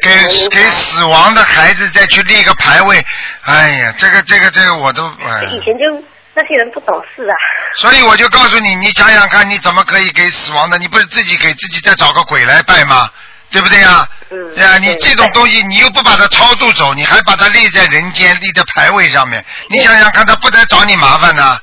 [0.02, 3.04] 给给死亡的孩子再去立个牌位，
[3.44, 7.36] 哎呀，这个这个这个我都哎，以前就那些人不懂事啊。
[7.76, 10.78] 所以我就告诉你，你想想看，你怎么可以给死亡的？
[10.78, 13.10] 你不是自己给自己再找个鬼来拜吗？
[13.52, 14.08] 对不对呀？
[14.30, 21.60] 嗯对呀，你对这种东西，你又不把它超度走，你还把它立在人间，立在牌位上面，你想想看，他不得找你麻烦呢？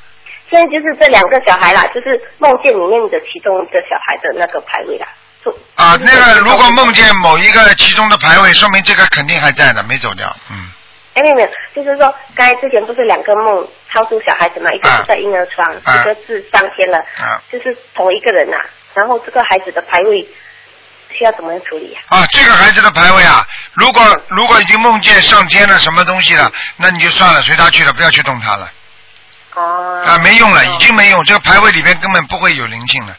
[0.51, 5.07] 现在就是这两个小孩啦，就是梦见里面的其中一个小孩的那个牌位啦。
[5.77, 10.29] 啊，那个如果梦见某一个其中的牌位，说明这个肯定还在的，没走掉。
[10.51, 10.69] 嗯，
[11.15, 18.59] 哎，没有没有，就是说刚才之前不是两个梦超度小孩子嘛，一个啊是在婴儿床，啊一个是上天了，啊就是同一个人呐、
[18.95, 20.29] 然后这个孩子的牌位
[21.11, 28.71] 需要怎么处理呀、啊，这个孩子的牌位啊，如果如果已经梦见上天了什么东西了，那你就算了，随他去了，不要去动他了。
[29.55, 30.05] 哦。
[30.07, 33.17] 啊，没用了，已经没用，这个牌位里面根本不会有灵性了。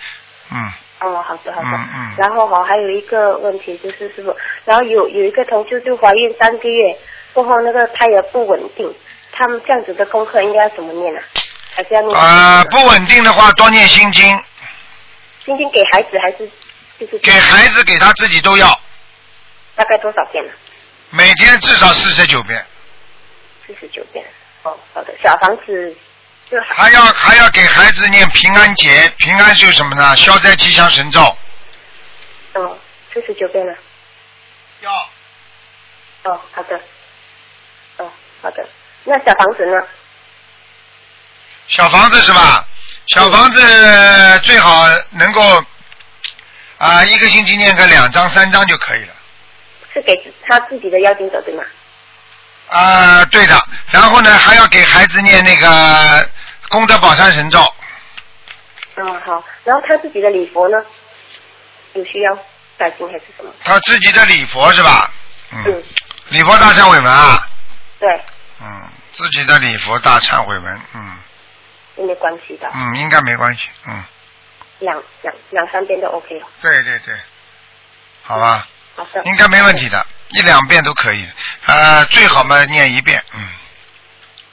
[0.51, 0.71] 嗯，
[1.01, 1.67] 哦，好的好的。
[1.67, 6.95] 嗯嗯然后哈、还有一个问题就是师傅，然后有有一个同事就怀孕三个月
[7.33, 8.93] 过后，那个胎儿不稳定，
[9.31, 11.21] 他们这样子的功课应该要怎么念啊？
[11.75, 12.17] 还是要念？
[12.17, 14.23] 啊，不稳定的话，多念心经，
[15.45, 16.49] 心经给孩子还是
[16.99, 18.67] 就是给孩子给他自己都要，
[19.75, 20.51] 大概多少遍呢、
[21.11, 22.65] 每天至少四十九遍，
[23.65, 24.25] 四十九遍。
[24.63, 25.13] 哦，好的。
[25.23, 25.95] 小房子
[26.49, 30.17] 就还要还要给孩子念平安节，平安是什么呢？
[30.17, 31.21] 消灾吉祥神咒。
[32.55, 32.77] 哦，
[33.13, 33.73] 四十九遍了。
[34.81, 34.91] 要
[36.23, 36.75] 哦，好的。
[37.97, 38.67] 哦，好的。
[39.05, 39.81] 那小房子呢？
[41.69, 42.65] 小房子是吧？
[43.07, 45.63] 小房子最好能够
[46.79, 49.13] 啊，一个星期念个两张三张就可以了。
[49.93, 50.13] 是给
[50.47, 51.63] 他自己的邀请者对吗？
[52.69, 53.61] 啊，对的。
[53.91, 56.29] 然后呢，还要给孩子念那个
[56.69, 57.59] 功德宝山神咒。
[58.95, 59.43] 嗯，好。
[59.63, 60.77] 然后他自己的礼佛呢？
[61.93, 62.37] 有需要
[62.77, 63.51] 改进还是什么？
[63.63, 65.11] 他自己的礼佛是吧？
[65.51, 65.83] 嗯。
[66.29, 67.43] 礼佛大忏悔文啊，
[67.99, 68.07] 对，
[68.61, 71.17] 嗯，自己的礼佛大忏悔文，嗯
[71.97, 72.69] 有没关系的？
[72.71, 74.03] 嗯，应该没关系，嗯，
[74.79, 76.47] 两两两三遍都 OK 哦。
[76.61, 77.13] 对对对，
[78.23, 79.21] 好吧，好的。
[79.25, 81.27] 应该没问题的，一两遍都可以，
[81.65, 83.47] 呃，最好嘛念一遍，嗯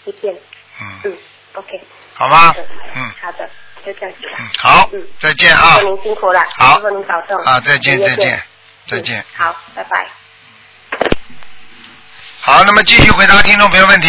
[0.04, 0.34] 一遍，
[0.80, 1.18] 嗯，嗯
[1.54, 1.80] ，OK。
[2.14, 2.54] 好吗？
[2.94, 3.48] 嗯好的，
[3.84, 4.18] 就这样子。
[4.38, 7.36] 嗯，好嗯，再见啊师傅，您辛苦了，好师傅您保重。
[7.44, 8.42] 啊，再见再见
[8.86, 9.24] 再见嗯。
[9.44, 10.08] 好，拜拜。
[12.40, 14.08] 好，那么继续回答听众朋友问题。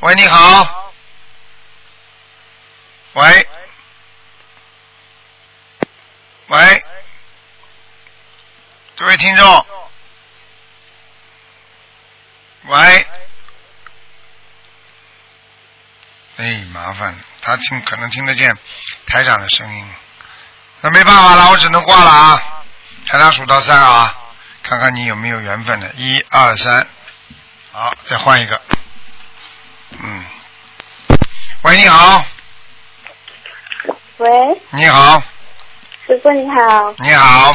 [0.00, 0.92] 喂，你好。
[3.12, 3.46] 喂。
[6.50, 6.84] 喂。
[8.96, 9.66] 这位听众。
[12.64, 13.06] 喂。
[16.36, 18.56] 哎，麻烦了，他听可能听得见
[19.06, 19.94] 台长的声音，
[20.80, 22.64] 那没办法了，我只能挂了啊。
[23.06, 24.12] 台长数到三啊，
[24.64, 26.84] 看看你有没有缘分的，一二三。
[27.70, 28.60] 好，再换一个。
[29.90, 30.26] 嗯。
[31.62, 32.24] 喂，你好，
[34.16, 34.28] 喂，
[34.70, 35.22] 你好，
[36.10, 37.54] 师傅你好，你好，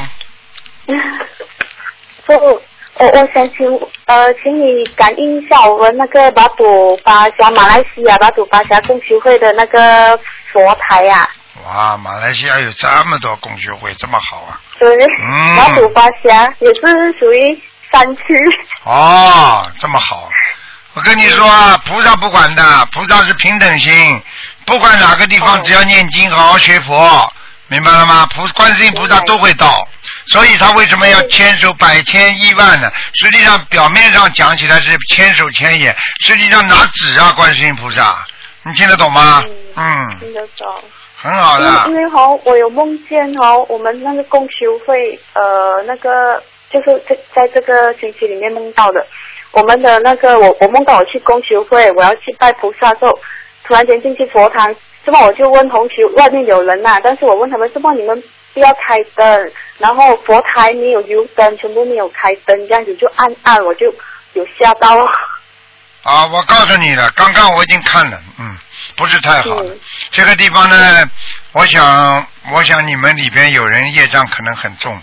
[0.88, 2.62] 师傅，
[2.94, 3.68] 我我想请
[4.06, 10.18] 呃，请你感应一下我们那个马祖巴峡马来西亚马祖巴峡共修会的那个
[10.54, 11.28] 佛台呀、
[11.66, 14.58] 哇，马来西亚有这么多共修会，这么好啊！
[14.80, 15.56] 对，嗯。
[15.58, 16.82] 马祖巴峡也是
[17.20, 18.24] 属于山区，
[18.86, 20.30] 哦，这么好，
[20.94, 21.46] 我跟你说，
[21.86, 24.24] 菩萨不管的，菩萨是平等心，
[24.66, 27.34] 不管哪个地方，哦只要念经，好好学佛，
[27.68, 28.28] 明白了吗？
[28.34, 29.88] 菩观世音菩萨都会到，
[30.28, 32.92] 所以他为什么要千手百千亿万呢？
[33.14, 38.16] 实际上表面上讲起来是千手千眼，实际上拿纸啊，观世音菩萨，
[38.64, 39.44] 你听得懂吗？
[39.76, 40.68] 嗯，听得懂。
[41.18, 49.04] 很好因为因的，为好，我有梦见哦，我们那个共修会呃那个就是在在这个星期里面梦到的，
[49.52, 53.20] 我们的那个我我梦到我去共修会，我要去拜菩萨的时候，
[53.64, 54.72] 突然间进去佛堂，
[55.06, 63.94] 这么我就问同学外面有人呐、但是我问他们这么你们不要开灯，然后佛台没有油灯，全部没有开灯，这样子就暗暗，我就
[64.34, 64.98] 有吓到。
[66.04, 68.56] 啊，我告诉你了，刚刚我已经看了，嗯，
[68.96, 69.62] 不是太好
[70.12, 70.76] 这个地方呢，
[71.52, 75.00] 我想，我想你们里边有人业障可能很重，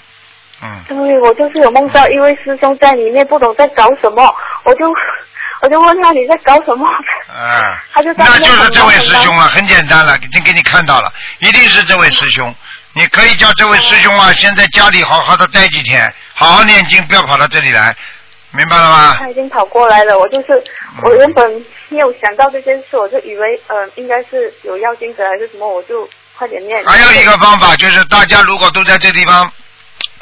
[0.62, 4.34] 嗯，对，我就是有梦到一位师兄在里面，不懂在搞什么，
[4.64, 4.86] 我就
[5.62, 6.88] 我就问他你在搞什么，
[7.28, 9.44] 嗯，他就在那就是这位师兄啊。
[9.44, 12.52] 了，很简单了，已经给你看到了，一定是这位师兄。
[12.94, 17.96] 你可以叫这位师兄啊，先在家里好好的待几天，好好念经，不要跑到这里来，
[18.50, 19.16] 明白了吗？
[19.20, 20.46] 他已经跑过来了，我就是
[20.96, 26.84] 嗯我原本没有想到这件事，我就以为呃应该是有妖精者还是什么，我就快点念。
[26.84, 29.50] 还有一个方法就是，大家如果都在这地方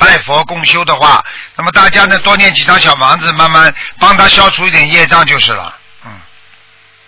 [0.01, 1.23] 拜佛共修的话，
[1.55, 5.77] 那么大家呢多念几张小房子，慢慢帮他消除一点业障就是了。
[6.07, 6.11] 嗯，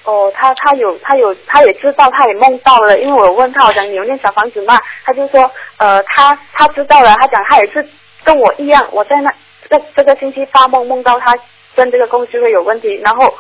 [0.05, 4.79] 哦，他他有他有他也知道，他也梦到了，因为我问他，我讲你有念小房子吗？
[5.07, 7.89] 他就说呃他他知道了，他讲他也是
[8.23, 9.33] 跟我一样，我在那
[9.71, 11.35] 这这个星期发梦梦到他
[11.75, 13.35] 跟这个公司会有问题，然后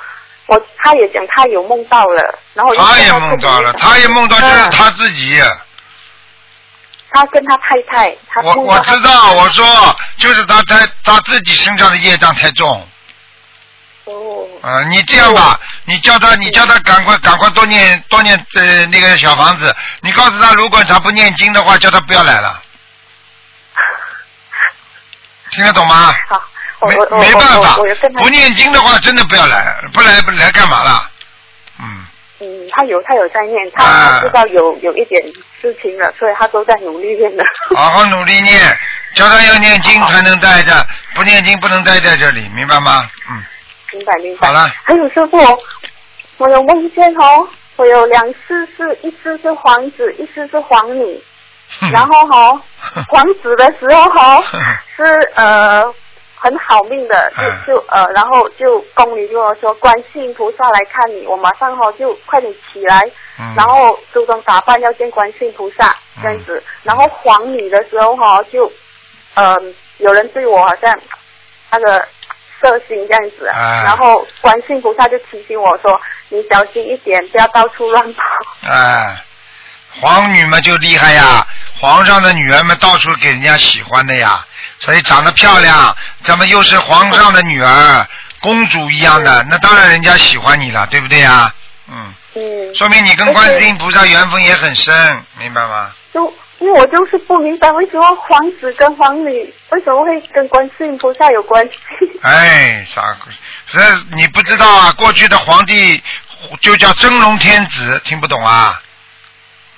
[0.46, 5.38] 我他也讲他有梦到了，然后他也梦到了，他也梦到就是嗯他自己。
[7.12, 12.88] 他跟他太太，他我我知道，我说就是他他他自己身上的业障太重。
[14.04, 19.74] 哦啊、你这样吧，你叫他，你叫他赶快赶快多念多念呃那个小房子。
[20.00, 22.60] 你告诉他，如果他不念经的话，叫他不要来了。
[25.52, 26.12] 听得懂吗？
[26.28, 26.42] 好，
[26.80, 26.96] 我没
[27.28, 27.76] 没办法
[28.18, 31.10] 不念经的话，真的不要来，不来不来干嘛了？
[31.78, 32.04] 嗯，
[32.40, 35.22] 嗯，他有他有在念，他知道有有一点
[35.62, 37.44] 事情了，所以他都在努力念的。
[37.76, 38.58] 好好努力念，
[39.14, 43.08] 叫他要念经才能待着，不念经不能待在这里，明白吗？
[43.30, 43.42] 嗯，
[43.92, 44.48] 明白明白。
[44.48, 45.38] 好了还有师傅，
[46.38, 51.22] 我有梦见哦，我有两次是一次是皇子，一次是皇女，
[51.92, 52.60] 然后哈、
[53.08, 54.42] 皇子的时候哈、
[54.96, 55.04] 是
[55.36, 55.82] 呃
[56.42, 63.54] 很好命的，嗯就就呃然后就宫里跟我说观世音菩萨来看你，我马上哈、就快点起来，嗯。
[63.56, 68.70] 然后梳妆打扮要见观世音菩萨这样子，然后皇女的时候哈、就
[69.34, 69.56] 呃
[69.98, 70.98] 有人对我好像
[71.70, 72.04] 那个
[72.60, 73.84] 色心这样子，啊。
[73.84, 78.22] 然后观世音菩萨就提醒我说你小心一点，不要到处乱跑。
[78.68, 79.16] 哎，
[80.00, 81.46] 皇女嘛就厉害呀，
[81.78, 84.44] 皇上的女儿们到处给人家喜欢的呀，
[84.80, 88.06] 所以长得漂亮，咱们又是皇上的女儿，
[88.40, 91.54] 公主一样的，那当然人家喜欢你了，对不对呀？
[91.88, 95.90] 嗯，嗯，说明你跟观世音菩萨缘分也很深，明白吗？
[96.14, 101.72] 就因为我就是不明白为什么皇子跟皇女为什么会跟观世音菩萨有关系。
[102.22, 103.32] 哎，傻鬼，
[103.70, 103.80] 这
[104.16, 104.92] 你不知道啊？
[104.92, 106.02] 过去的皇帝
[106.60, 108.80] 就叫真龙天子，听不懂啊？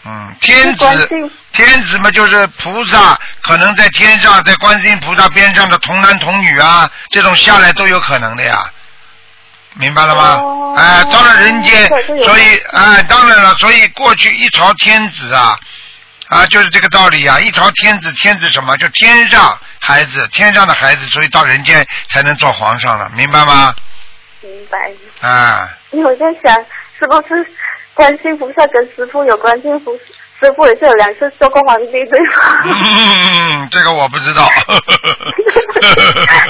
[0.07, 1.09] 嗯，天子
[1.53, 8.65] 天子嘛，就是菩萨，可能在天上，在观世音菩萨边上的童男童女啊，这种下来都有可能的呀。
[9.77, 10.23] 明白了吗？
[10.41, 11.89] 哦哎，到了人间
[12.25, 15.57] 所以哎，当然了，所以过去一朝天子啊，
[16.29, 17.41] 啊，就是这个道理啊。
[17.41, 18.77] 一朝天子，天子什么？
[18.77, 23.75] 就天上孩子，天上的孩子，所以到人间才能做皇上了，明白吗？
[24.43, 25.29] 明白。
[25.29, 26.55] 啊，因为我在想，
[26.99, 27.47] 是不是
[27.95, 29.55] 观世音菩萨跟师傅有关？
[29.63, 29.95] 师傅
[30.41, 32.33] 师傅也是有两次做过皇帝，对吗？
[32.65, 34.49] 嗯，这个我不知道。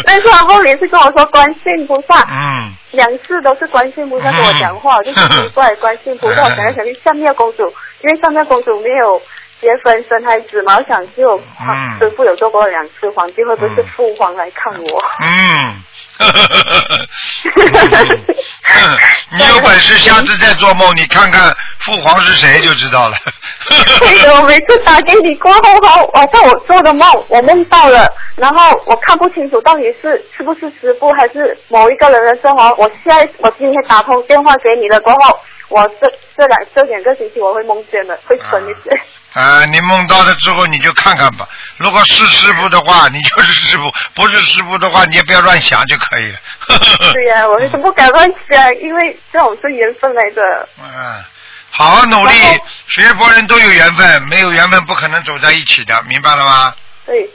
[0.05, 7.62] 但是他后面是跟我说观世音菩萨，嗯，两次都是观世音菩萨跟我讲话，我就很奇怪，观世音菩萨，我想来想去，上面公主，
[8.03, 9.20] 因为上面公主没有
[9.61, 15.03] 结婚生孩子嘛，我想只有嗯师傅有做过两次皇帝，会不会是父皇来看我？
[15.22, 15.82] 嗯。
[16.16, 16.22] 你
[19.49, 23.16] 有本事下次再做梦，你看看父皇是谁就知道了。
[24.01, 35.38] 对的，我每次打给你过后好，晚上我做的梦，我梦到了，然后我看不清楚到底是是不是师傅还是某一个人的生活，我现在我今天打通电话给你了过后，
[35.68, 38.97] 我这这两这两个星期我会梦见的，会深一些。
[38.97, 39.01] 啊，
[39.70, 41.49] 你梦到了之后你就看看吧。
[41.78, 46.39] 如果是师傅的话，你就是师傅；不是师傅的话，你也不要乱想就可以了。
[47.12, 48.76] 对呀、我为什么不敢乱想？
[48.76, 50.68] 因为这种是缘分来的。
[50.80, 51.24] 嗯，
[51.70, 52.32] 好好努力
[52.87, 56.74] 学佛人都有缘分，没有缘分不可能走在一起的，明白了吗？
[57.05, 57.28] 对，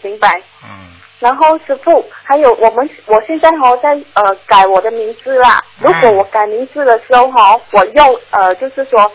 [0.00, 0.28] 明白。
[0.64, 0.70] 嗯，
[1.18, 5.62] 然后师傅，还有我们，我现在哈在呃改我的名字啦。
[5.78, 9.12] 如果我改名字的时候哈，我用呃就是说，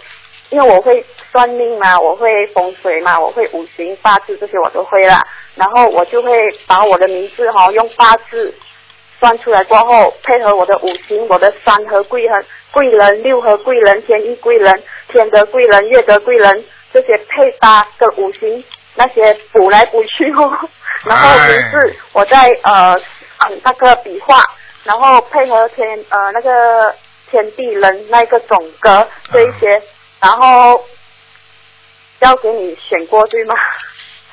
[0.51, 1.03] 因为我会
[1.33, 5.19] 算命嘛，我会风水嘛，我会五行八字这些我都会了。
[5.55, 6.31] 然后我就会
[6.67, 8.53] 把我的名字哈用八字
[9.19, 16.63] 算出来过后，配合我的五行，我的三合贵人、贵人、六合贵人、天意贵人、天德贵人、月德贵人
[16.93, 18.63] 这些配搭跟五行
[18.95, 20.51] 那些补来补去哦。
[21.05, 22.99] 然后名字我再呃
[23.37, 24.43] 按那个笔画，
[24.83, 26.93] 然后配合天呃那个
[27.31, 29.81] 天地人那个总格这一些，
[30.21, 30.79] 然后
[32.23, 33.53] 要给你选锅对吗？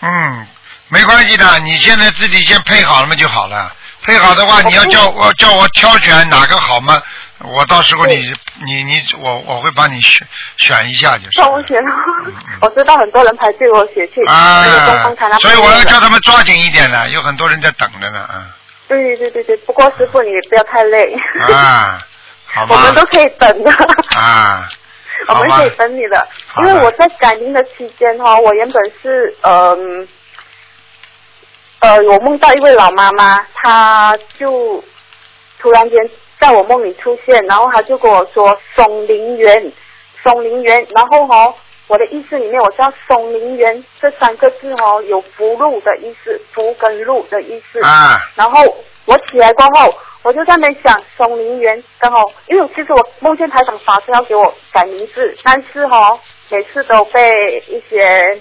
[0.01, 0.47] 嗯，
[0.89, 3.73] 没关系的，你现在自己先配好了嘛就好了。
[4.03, 7.03] 配好的话，你要叫我叫我挑选哪个好吗？
[7.43, 8.35] 我到时候你
[8.67, 10.27] 你你我我会帮你选
[10.59, 11.39] 选一下就是。
[11.41, 11.91] 帮我选了，
[12.63, 14.63] 我知道很多人排队我写去，啊
[15.41, 18.45] 所以我要叫他们抓紧一点的，有很多人在等着呢，啊
[18.89, 21.15] 对对对对，不过师傅你也不要太累，
[21.55, 21.99] 啊，
[22.47, 23.71] 好 我们都可以等的。
[24.19, 24.69] 啊，
[25.29, 30.09] 我们可以等你的，因为我在改名的期间哈、我原本是嗯
[31.81, 34.83] 呃我梦到一位老妈妈，她就
[35.59, 35.99] 突然间
[36.39, 39.73] 在我梦里出现，然后她就跟我说松林园，
[40.23, 41.55] 松林园，然后哈、
[41.91, 47.85] 我的意思里面我知道松林园这三个字哦有福禄的意思，福跟禄的意思。
[47.85, 48.63] 啊然后
[49.07, 56.17] 我起来过后，我就在那边想松林园，刚好因为其实我梦见台长法师要给我改名字，但是哦，
[56.49, 58.41] 每次都被一些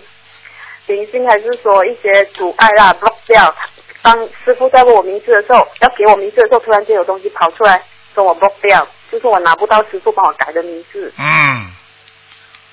[0.86, 3.56] 灵性还是说一些阻碍啦 block 掉。
[4.04, 7.84] 当师傅在问我名字的时候，要给我名字的时候，突然间有东西跑出来
[8.14, 11.72] 跟我 block 掉，就是我拿不到师傅帮我改的名字，嗯，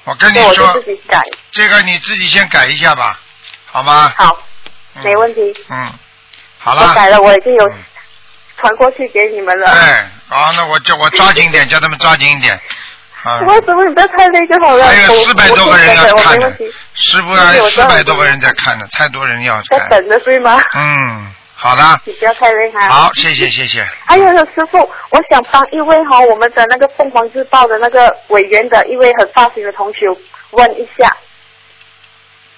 [0.06, 1.20] 我跟你说自，己改。
[1.52, 3.18] 这个你自己先改一下吧，
[3.66, 4.12] 好吗？
[4.16, 4.38] 好，
[4.94, 5.40] 嗯没问题。
[5.68, 5.92] 嗯，
[6.58, 6.94] 好了我了。
[6.94, 7.84] 改了，我已经有嗯
[8.58, 9.70] 传过去给你们了。
[9.70, 12.58] 哎，好，那我叫我抓紧点， 叫他们抓紧一点。
[13.22, 14.86] 啊，为什么你不要太累就好了？
[14.86, 19.64] 还有四百多个人要看呢没问题，师傅啊对，我知道四百多个人在看呢，太多人要看。
[19.80, 20.62] 在等着对吗？
[20.74, 22.86] 嗯，好的，你不要太累哈。
[22.88, 23.82] 好，谢谢谢谢。
[24.04, 24.78] 还有有师傅，
[25.10, 30.06] 我想帮一位哈我们的那个凤凰日报的那个委员的一位很发心的同学
[30.50, 31.16] 问一下，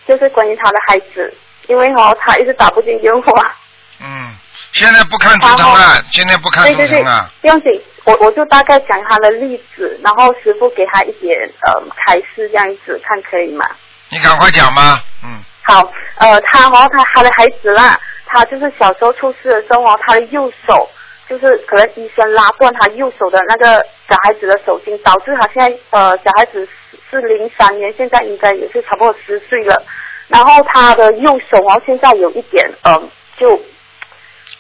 [0.07, 1.33] 就是关于他的孩子，
[1.69, 3.57] 因为哈他一直打不进电话。
[4.01, 4.35] 嗯，
[4.73, 7.03] 现在不看图腾了，现在不看图对
[7.41, 11.33] 不用紧，我我就大概讲他的例子，然后师傅给他一点
[11.63, 13.65] 呃开示这样子，看可以吗？
[14.09, 15.05] 你赶快讲吧。
[15.23, 15.81] 嗯好，
[16.17, 20.89] 呃，他哦，他他的孩子啦，他就是小时候出事的时候哦，他的右手
[21.29, 26.67] 就是可能医生拉断他右手的那个小孩子的手筋，导致他现在呃小孩子
[27.11, 29.83] 是零三年，现在应该也是差不多十岁了，
[30.29, 33.61] 然后他的右手哦现在有一点呃就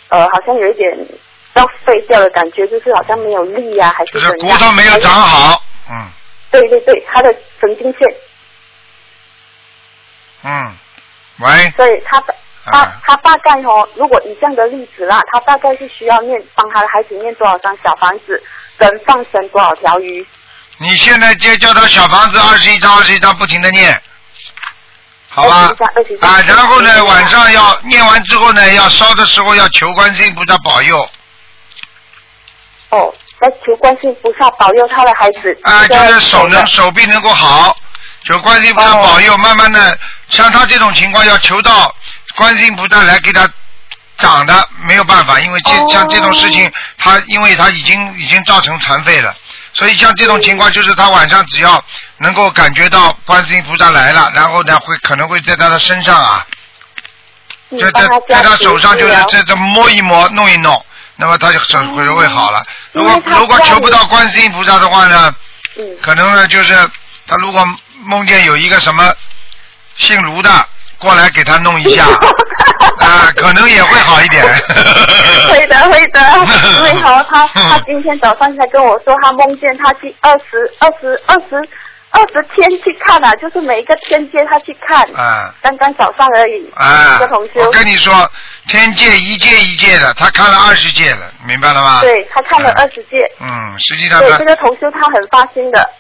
[0.09, 0.99] 呃好像有一点
[1.55, 4.59] 要废掉的感觉，就是好像没有力呀、还是就是怎样？
[4.59, 5.62] 骨头没有长好。
[5.91, 6.07] 嗯
[6.51, 8.01] 对对对，他的神经线
[10.45, 10.77] 嗯，
[11.41, 12.23] 喂，所以他
[12.73, 18.43] 他啊他大概哦，如果以这样的例子啦，他大概是需要念帮他的孩子念多少张小房子，
[18.77, 20.27] 跟放生多少条鱼？
[20.79, 24.01] 你现在就叫他小房子二十一张，二十一张不停的念，
[25.29, 26.19] 好吧21张21？
[26.19, 31.09] 张啊，然后呢，晚上要念完之后呢，要烧的时候要求观世音菩萨保佑
[32.91, 35.59] 哦，要求观世音菩萨保佑他的孩子。
[35.62, 37.77] 啊，就是手能手臂能够好，
[38.25, 39.37] 求观世音菩萨保佑。
[39.37, 39.99] 慢慢的，
[40.29, 41.95] 像他这种情况，要求到
[42.39, 43.49] 观世音菩萨来给他
[44.16, 45.89] 长的，没有办法，因为这、哦。
[45.91, 49.34] 像这种事情，他因为他已经已经造成残废了，
[49.74, 51.84] 所以像这种情况，就是他晚上只要
[52.18, 56.47] 能够感觉到观世音菩萨来了，然后呢，会可能会在他的身上啊，
[57.80, 60.86] 在他在他手上就是在这这摸一摸弄一弄，
[61.16, 62.62] 那么他就手会会好了。
[62.93, 65.34] 如果如果求不到观世音菩萨的话呢，
[65.76, 66.72] 嗯，可能呢就是
[67.26, 67.66] 他如果
[68.05, 69.12] 梦见有一个什么
[69.97, 70.68] 姓卢的
[70.99, 72.05] 过来给他弄一下
[73.01, 74.44] 啊，可能也会好一点。
[75.51, 76.20] 会的，会的，
[76.78, 81.57] 因为好，他他今天早上才跟我说，他梦见他去二十二十二十
[82.11, 87.46] 二十天去看了、就是每一个天界他去看，啊刚刚早上而已，啊一个同！
[87.55, 88.30] 修我，跟你说，
[88.66, 92.01] 天界一届一届的，他看了二十届了，明白了吗？
[92.01, 93.46] 对他看了啊二十届，嗯，
[93.78, 95.97] 实际上对这个同修他很发心的，是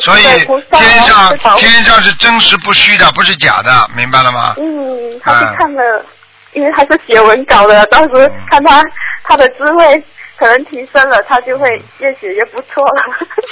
[0.00, 4.54] 所以天上天上是真实不虚的，不是假的，明白了吗？
[4.58, 6.04] 嗯，他去啊看了，
[6.52, 8.82] 因为他是写文稿的，当时看他
[9.24, 10.04] 他的智慧
[10.36, 11.68] 可能提升了，他就会
[11.98, 13.02] 越写越不错了。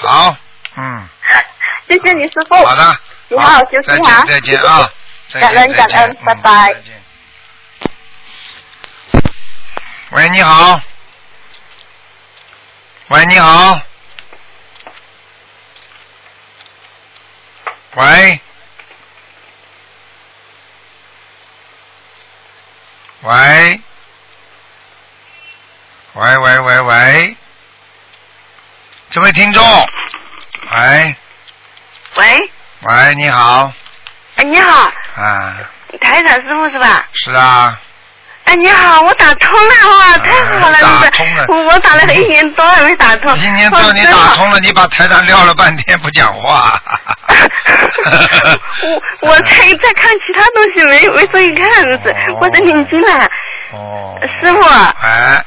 [0.03, 0.36] 好，
[0.76, 1.07] 嗯，
[1.88, 2.55] 谢谢你师傅。
[2.64, 2.97] 好的，
[3.28, 4.91] 你好好休息再见再见啊，
[5.28, 7.03] 再感见再见恩感恩，拜嗯拜再见。
[10.12, 10.80] 喂，你好。
[13.11, 13.80] 喂，你好。
[17.95, 18.41] 喂。
[23.22, 23.80] 喂。
[26.14, 26.80] 喂喂喂。
[26.80, 27.36] 喂，
[29.11, 29.62] 这位听众，
[30.72, 31.16] 喂。
[32.16, 32.51] 喂，
[32.82, 33.72] 喂，你好，
[34.36, 35.57] 哎，你好，啊，
[36.01, 37.09] 台长师傅是吧？
[37.12, 37.80] 是啊，
[38.51, 40.76] 哎，你好，我打通了哇，太好了！
[40.80, 43.38] 打通了我我打了一年多还没打通。
[43.38, 46.72] 一年多你打通了，你把台长撂了半天不讲话。
[49.22, 51.64] 我我在在看其他东西，没没注意看，
[52.03, 53.28] 是哦我在念经了。
[53.72, 54.18] 哦。
[54.40, 54.61] 师傅
[55.01, 55.44] 哎，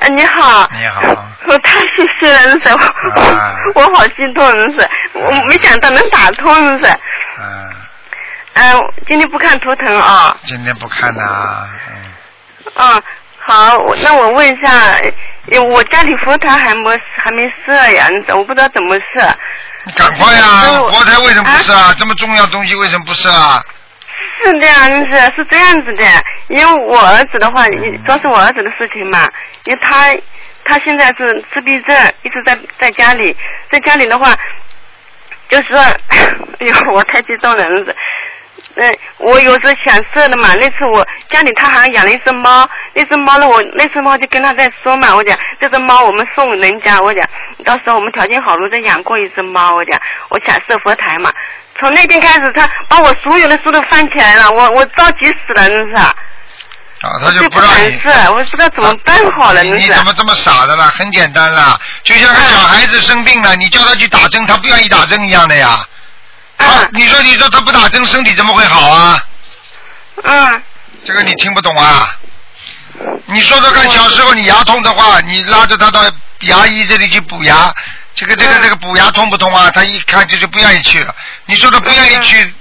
[0.00, 0.68] 哎，你好。
[0.74, 1.00] 你好。
[1.46, 6.88] 我太谢谢了，真是我、啊我好激动，真是我没想到能打通，真是。
[7.40, 7.70] 嗯，
[8.52, 8.78] 嗯、
[9.08, 10.36] 今天不看图腾啊。
[10.44, 12.02] 今天不看呐，嗯，
[12.74, 13.02] 嗯，
[13.46, 14.70] 好，我那我问一下，
[15.52, 16.90] 呃我家里佛台还没
[17.22, 19.38] 还没设呀，我不知道怎么设。
[19.86, 21.94] 你赶快呀，佛台为什么不设啊？
[21.98, 23.62] 这么重要东西为什么不设啊？
[24.42, 26.04] 是这样子，是这样子的，
[26.48, 29.28] 因为我儿子的话，主要是我儿子的事情嘛，
[29.64, 30.14] 因为他
[30.64, 33.36] 他现在是自闭症，一直在在家里，
[33.70, 34.34] 在家里的话，
[35.50, 35.78] 就是说，
[36.58, 37.94] 哎呦，我太激动了，真是。
[38.76, 47.24] 嗯，我有时候想射的嘛，那次我家里他好像养了一只猫，那只猫呢，我那只猫就跟他在说嘛，我讲这只猫我们送人家，我讲
[47.64, 51.32] 到时候我们条件好了再养过一只猫，我讲我想设佛台嘛，
[51.78, 56.12] 从那天开始他把我所有的书都翻起来了，我我着急死了，真是，啊，
[57.22, 57.96] 他就不不让你。
[58.00, 59.70] 敢事，我不知道怎么办好了，你。
[59.70, 60.92] 你怎么这么傻的啦？
[60.98, 65.78] 很简单啦，就像个小孩子生病了，你叫他去打针，他不愿意打针一样的呀。
[66.56, 69.24] 啊嗯，你说你说他不打针，身体怎么会好啊？
[70.22, 70.62] 嗯
[71.04, 72.16] 这个你听不懂啊？
[73.26, 76.00] 你说说看，小时候你牙痛的话，你拉着他到
[76.40, 77.74] 牙医这里去补牙，
[78.14, 79.70] 这个这个嗯这个补牙痛不痛啊？
[79.72, 81.14] 他一看就是不愿意去了。
[81.46, 82.54] 你说他不愿意去，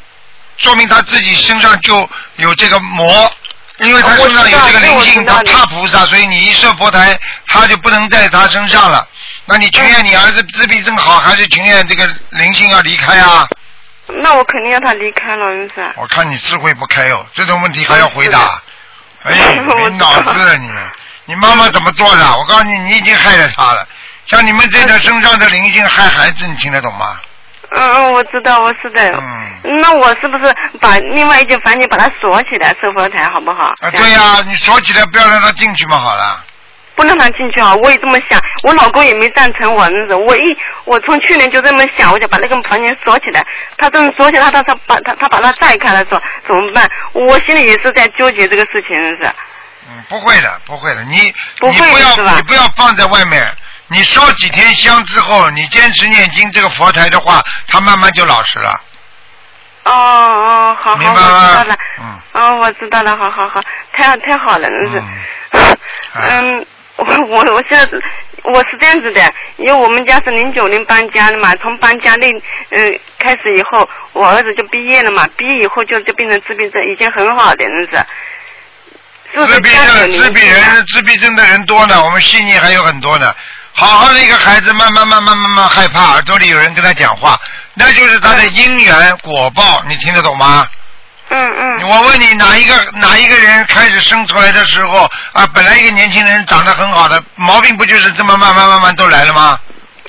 [0.57, 3.31] 说明他自己身上就有这个魔，
[3.77, 7.17] 因为他身上有这个灵性，他怕菩萨，所以你一设佛台，
[7.47, 9.07] 他就不能在他身上了。
[9.45, 13.47] 那你情愿你儿子自闭症好，还是情愿这个灵性要离开啊？
[14.07, 15.93] 那我肯定要他离开了，就是。
[15.95, 18.61] 我看你智慧不开哦，这种问题还要回答。
[19.23, 19.31] 哎
[19.77, 20.69] 没脑子了你！
[21.25, 22.37] 你妈妈怎么做的？
[22.37, 23.87] 我告诉你，你已经害了她了。
[24.25, 27.17] 像你们这个身上的灵性害孩子，你听得懂吗？
[27.75, 29.09] 嗯嗯，我知道，我是的。
[29.17, 29.79] 嗯。
[29.79, 33.73] 那我是不是把另外一间房间把它锁起来收佛台，好不好？
[33.79, 36.43] 啊，对呀、你锁起来，不要让他进去嘛，好了。
[36.95, 37.73] 不让他进去啊！
[37.75, 40.23] 我也这么想，我老公也没赞成我那种。
[40.25, 43.45] 我一我从去年就这么想，我就把那个房间锁起来。
[43.77, 46.87] 他这么锁起来，他他把他他把它再开了，说怎么办？
[47.13, 49.33] 我心里也是在纠结这个事情，是。
[49.89, 53.43] 嗯，不会的，不会的，你不会你不要你不要放在外面。
[53.87, 58.79] 你烧几天香之后，你坚持念经这个佛台的话，他慢慢就老实了。
[59.83, 61.75] 哦哦，好好，我知道了。
[61.99, 62.19] 嗯。
[62.31, 63.61] 哦，我知道了，好好好，
[63.95, 64.99] 太太好了，真是。
[64.99, 65.77] 嗯
[66.13, 66.65] 嗯，
[66.95, 68.01] 我我我现在是
[68.43, 72.27] 我是这样子的，因为我们家是零九年搬家的嘛，从搬家那
[72.69, 78.05] 嗯、开始以后，我儿子就毕业了嘛，毕业以后就就变成自闭症，已经很好的，真是。
[79.33, 83.33] 是不是自闭症，自闭人、自闭症的人多呢，我们悉尼还有很多呢。
[83.73, 87.39] 好好的一个孩子，慢慢慢慢慢慢害怕，耳朵里有人跟他讲话，
[87.73, 90.67] 那就是他的因缘果报，你听得懂吗？
[90.69, 90.82] 嗯
[91.29, 91.89] 嗯嗯。
[91.89, 99.59] 我问你，哪一个哪一个人开始生出来的时候啊，本来一个年轻人长得很好的，毛病不就是这么慢慢慢慢都来了吗？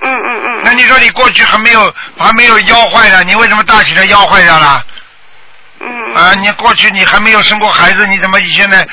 [0.03, 0.63] 嗯嗯嗯。
[0.65, 4.85] 那你说你过去还没有还没有腰坏的，你为什么大起来腰坏掉了？
[5.81, 6.15] 嗯。
[6.15, 8.87] 啊，你过去你还没有生过孩子，你怎么你现在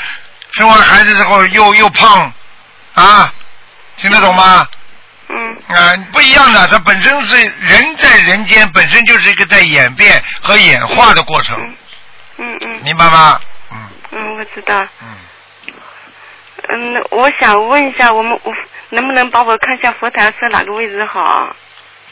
[0.54, 2.32] 生完孩子之后又又胖
[2.94, 3.34] 啊？
[3.98, 4.66] 听得懂吗？
[5.30, 5.58] 嗯。
[5.76, 11.76] 啊，不一样的，它本身是人在人间，本身就是一个在演变和演化的过程，嗯
[12.44, 13.40] 嗯明白吗？
[13.72, 14.76] 嗯，嗯我知道。
[15.02, 15.18] 嗯。
[16.70, 18.54] 嗯，我想问一下，我们我
[18.90, 21.56] 能不能帮我看一下佛台设哪个位置好？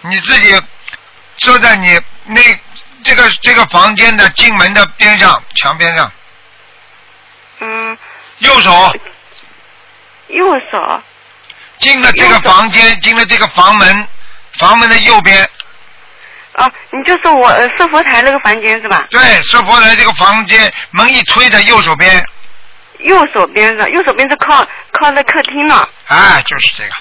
[0.02, 0.62] 你自己
[1.38, 2.42] 坐在你那
[3.04, 6.12] 这个这个房间的进门的边上墙边上，
[7.62, 7.98] 嗯。
[8.40, 8.72] 右手
[10.28, 11.02] 右手。
[11.80, 14.08] 进了这个房间，进了这个房门，
[14.54, 15.50] 房门的右边，
[16.60, 19.05] 哦，你就说我呃设佛台那个房间是吧？
[19.10, 22.24] 对，设佛台这个房间门一推在右手边，
[22.99, 26.91] 右手边的，右手边是靠靠在客厅了，哎，就是这个，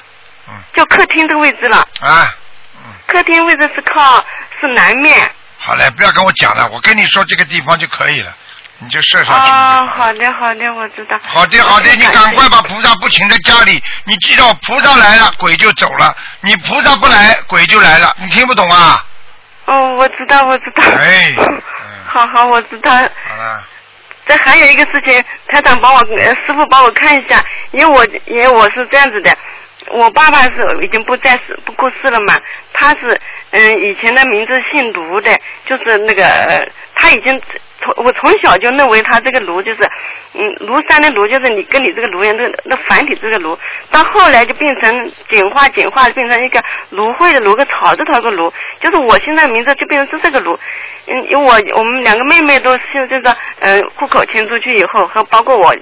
[0.75, 1.79] 就客厅这个位置了。
[2.01, 2.33] 啊，
[3.07, 4.25] 客厅位置是靠
[4.61, 5.31] 是南面。
[5.59, 8.33] 好嘞，不要跟我讲了，我跟你说这个地方就可以了，
[8.79, 9.51] 你就设上去。
[9.51, 11.19] 哦，好的好的，我知道。
[11.21, 18.15] 好的好的，你赶快把菩萨不请在家里，你记住，菩萨来了，鬼就走了；你菩萨不来，鬼就来了。
[18.21, 19.05] 你听不懂啊？
[19.69, 20.83] 哦，我知道我知道。
[20.99, 21.35] 哎，
[22.09, 22.91] 好好，我知道。
[22.91, 23.63] 好了，
[24.27, 27.43] 这还有一个事情，台长帮我呃师傅帮我看一下，
[27.73, 29.31] 因为我因为我是这样子的，
[29.91, 32.35] 我爸爸是已经不在世不过世了嘛，
[32.73, 35.31] 他是嗯以前的名字姓卢的，
[35.67, 37.41] 就是那个呃他已经
[37.81, 39.81] 从我从小就认为他这个卢就是
[40.35, 43.57] 嗯庐山的庐就是你跟你这个卢一样，那那繁体这个卢，
[43.91, 50.59] 到后来就变成简化简化变成一个芦荟的芦个草字头个芦，就是我现在名字就变成是这个卢，
[51.07, 55.75] 嗯，因为我我们两个妹妹都是这个呃户口迁出去以后，和包括我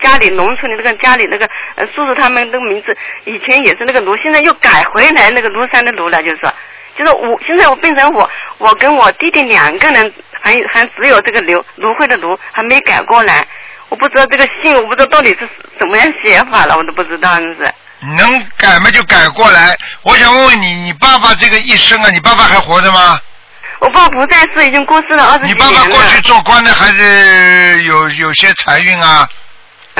[0.00, 1.48] 家里农村的那个家里那个
[1.94, 6.52] 叔叔他们那个名字，以前也是那个卢，现在又改回来那个庐山的庐了，就是说，
[6.96, 8.28] 就是我现在我变成我
[8.58, 10.12] 我跟我弟弟两个人
[10.42, 13.46] 还还只有这个卢芦荟的芦还没改过来，
[13.88, 17.74] 我不知道这个姓我不知道到底是怎么样写法了，我都不知道，真是。
[18.16, 19.76] 能改嘛就改过来。
[20.02, 23.20] 我想问问你，你爸爸这个一生啊，你爸爸还活着吗？
[23.80, 25.64] 我爸不在世，已经过世了二十年了。
[25.64, 29.28] 爸爸过去做官的还是有有些财运啊？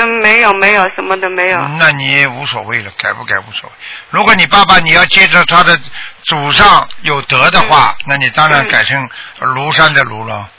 [0.01, 1.59] 嗯，没有没有，什么都没有。
[1.77, 3.75] 那你无所谓了，改不改无所谓。
[4.09, 5.79] 如果你爸爸你要接着他的
[6.23, 9.07] 祖上有德的话，那你当然改成
[9.39, 10.49] 庐山的庐了。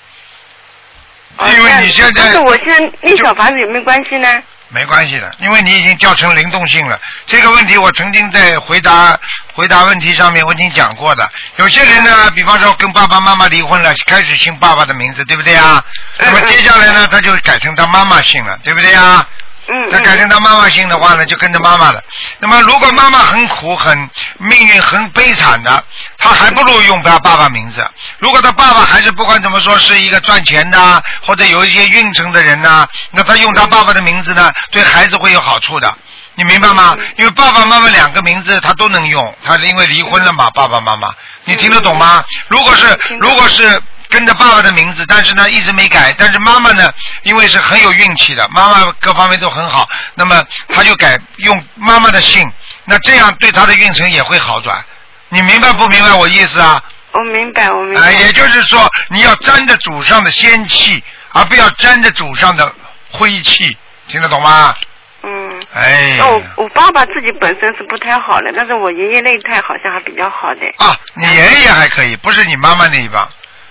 [1.39, 4.29] 因为你现在但是我现在那小房子有没有关系呢？
[4.73, 6.99] 没关系的，因为你已经调成灵动性了。
[7.27, 9.19] 这个问题我曾经在回答
[9.55, 11.31] 回答问题上面我已经讲过的。
[11.57, 15.85] 有些人呢，比方说跟爸爸妈妈离婚了，开始姓爸爸的名字，对不对啊？
[16.19, 19.27] 那么接下来呢，他就改成他妈妈姓了，对不对啊？
[19.69, 19.89] 嗯。
[19.91, 22.03] 那改成他妈妈姓的话呢，就跟着妈妈了。
[22.41, 23.97] 那么如果妈妈很苦、很
[24.39, 25.85] 命运很悲惨的，
[26.19, 27.85] 他还不如用他爸爸名字。
[28.19, 35.95] 如果他爸爸还是不管怎么说是一个赚钱的，或者有一些运程的人呢，那他用他爸爸的名字呢，对孩子会有好处的。
[36.35, 36.97] 你明白吗？
[37.19, 41.09] 因为爸爸妈妈两个名字他都能用，他是因为离婚了嘛，爸爸妈妈，
[41.45, 42.25] 你听得懂吗？
[42.49, 43.81] 如果是如果是
[44.13, 46.93] 跟着爸爸的名字，但是呢一直没改，但是妈妈呢，
[47.23, 52.47] 因为是很有运气的，妈妈各方面都很好，那么他就改用妈妈的姓，
[52.85, 54.85] 那这样对他的运程也会好转。
[55.31, 56.83] 你明白不明白我意思啊？
[57.13, 58.01] 我明白，我明白。
[58.01, 61.03] 哎，也就是说，你要沾着祖上的仙气，
[61.33, 62.71] 而不要沾着祖上的
[63.11, 63.65] 灰气，
[64.09, 64.75] 听得懂吗？
[65.23, 65.63] 嗯。
[65.75, 66.17] 哎。
[66.19, 70.67] 那我我爸爸自己本身是不太好的，但是我爷爷那一代好像还比较好的。
[70.79, 73.27] 啊，你爷爷还可以，不是你妈妈那一帮。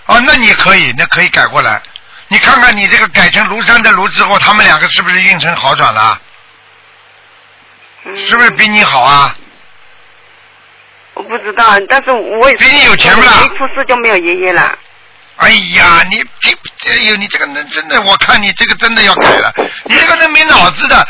[0.06, 1.80] 哦，那你可以，那可以改过来。
[2.28, 6.20] 你看看你这个改成庐山的庐之后，他们两个是不是运程好转了？
[8.04, 9.36] 嗯是不是比你好啊？
[11.14, 12.64] 我不知道，但是我也是。
[12.64, 14.76] 比你有钱不啦一出事就没有爷爷了。
[15.36, 19.52] 哎呀，你这哎呦，你这个人真的，我看你这个真的要改了。
[19.84, 21.06] 你这个人没脑子的，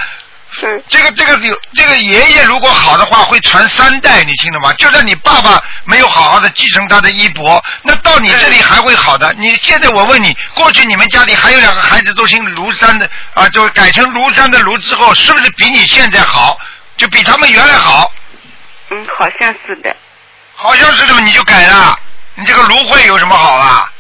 [0.61, 4.73] 嗯这个这个有这个爷爷如果好的话，会传三代，你听懂吗？
[4.75, 9.33] 就算你爸爸没有好好的继承他的衣钵，那到你这里还会好的。
[9.39, 16.59] 你现在我问你，过去你们家里还有两个孩子都姓卢山的啊，就改成卢山的卢之后，是不是比你现在好？
[16.97, 18.13] 就比他们原来好？
[18.91, 19.97] 嗯，好像是的。
[20.55, 21.99] 好像是这么你就改了，
[22.35, 23.91] 你这个芦荟有什么好啊？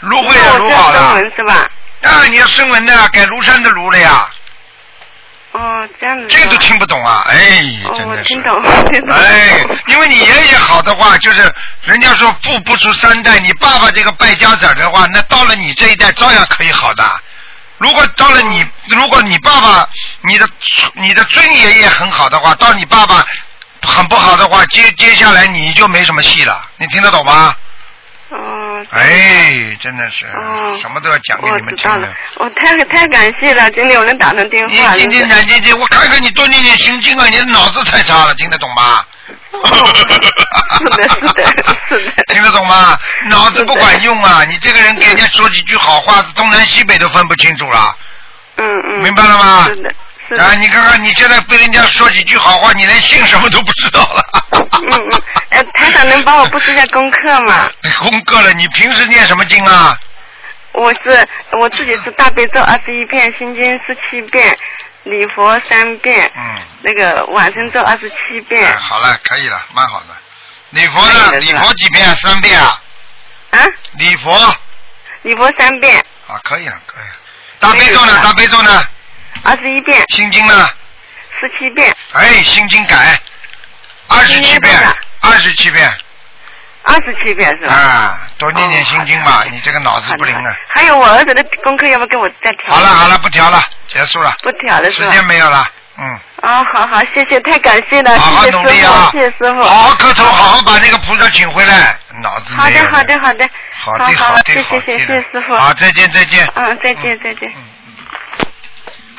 [0.00, 1.68] 卢慧那我这样卢好了声纹是吧？
[2.02, 4.28] 啊，你要声纹的，改庐山的庐了呀，
[5.52, 6.26] 哦，这样子。
[6.28, 7.24] 这个都听不懂啊！
[7.28, 7.36] 哎，
[7.84, 8.20] 哦，真的是。
[8.20, 9.16] 我听懂，听懂。
[9.16, 11.52] 哎，因为你爷爷好的话，就是
[11.84, 17.04] 人家说富不出三代，你爸爸这个败家子儿的话，那到了你这一代照样可以好的。
[17.78, 19.88] 如果到了你，如果你爸爸
[20.22, 20.48] 你的
[20.94, 23.24] 你的尊爷爷很好的话，到你爸爸
[23.82, 26.60] 很不好的话，接接下来你就没什么戏了。
[26.76, 27.54] 你听得懂吗？
[28.30, 28.84] 哦。
[28.90, 34.94] 哎，真的是，哦什么都要讲给你们听的我太太感谢了，经理我能打通电话。
[34.94, 39.04] 你今天讲今天，我看看你多念念心经啊，你的脑子太差了，听得懂吗？
[39.50, 41.44] 是的，是的，
[41.88, 42.24] 是的。
[42.32, 42.98] 听得懂吗？
[43.28, 44.44] 脑子不管用啊！
[44.44, 47.96] 你这个人给人家说几句好话，东南西北都分不清楚了。
[48.56, 49.02] 嗯嗯。
[49.02, 49.94] 明白了吗是的，
[50.28, 50.44] 是的。
[50.44, 54.22] 啊，你看看你现在被人家说几句好话，你连姓什么都不知道了。
[54.52, 57.70] 嗯嗯，呃，台长能帮我布置一下功课吗？
[57.82, 59.96] 你功课了，你平时念什么经啊？
[60.72, 64.56] 我是我自己是大悲咒二十一遍，心经十七遍，
[65.04, 68.76] 礼佛三遍，嗯，那个往生咒二十七遍哎，。
[68.76, 70.08] 好了，可以了，蛮好的。
[70.70, 71.38] 礼佛呢？
[71.38, 72.04] 礼佛几遍？
[72.16, 72.80] 三遍啊？
[73.50, 74.56] 啊，礼佛
[75.22, 77.16] 礼佛三遍，啊，可以了，可以了。
[77.58, 78.20] 大悲咒呢？
[78.22, 78.86] 大悲咒呢？
[79.42, 80.70] 二十一遍，心经呢？
[81.40, 83.18] 十七遍，哎，心经改，
[84.08, 84.74] 二十七遍
[85.20, 85.90] 二十七遍
[86.84, 87.74] 二十七遍是吧？
[87.74, 90.56] 啊，多念念心经吧你这个脑子不灵啊。
[90.74, 92.74] 还有我儿子的功课，要不跟我再调？
[92.74, 95.10] 好了好了，，不调了，结束了，不调了是时？
[95.10, 99.62] 间没有了，嗯，哦，好好，谢谢，太感谢了，好好谢谢师傅，谢谢师傅。
[99.62, 105.54] 好好磕头，好好把那个菩萨请回来，脑子好的，好的，好的，好好的好的谢谢，谢谢师傅。
[105.54, 106.50] 好，再见再见。
[106.54, 107.52] 嗯，再见，再见。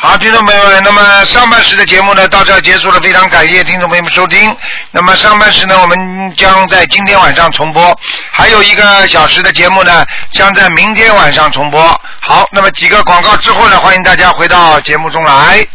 [0.02, 4.50] 好，听众朋友们，那么上半时的节目呢到这儿结束了，非常感谢听众朋友们收听。
[4.91, 7.93] 那么上半时呢，我们将在今天晚上重播，
[8.32, 11.82] 还有一个小时的节目呢，将在明天晚上重播。
[12.22, 15.68] 好，那么几个广告之后呢，欢迎大家回到节目中来。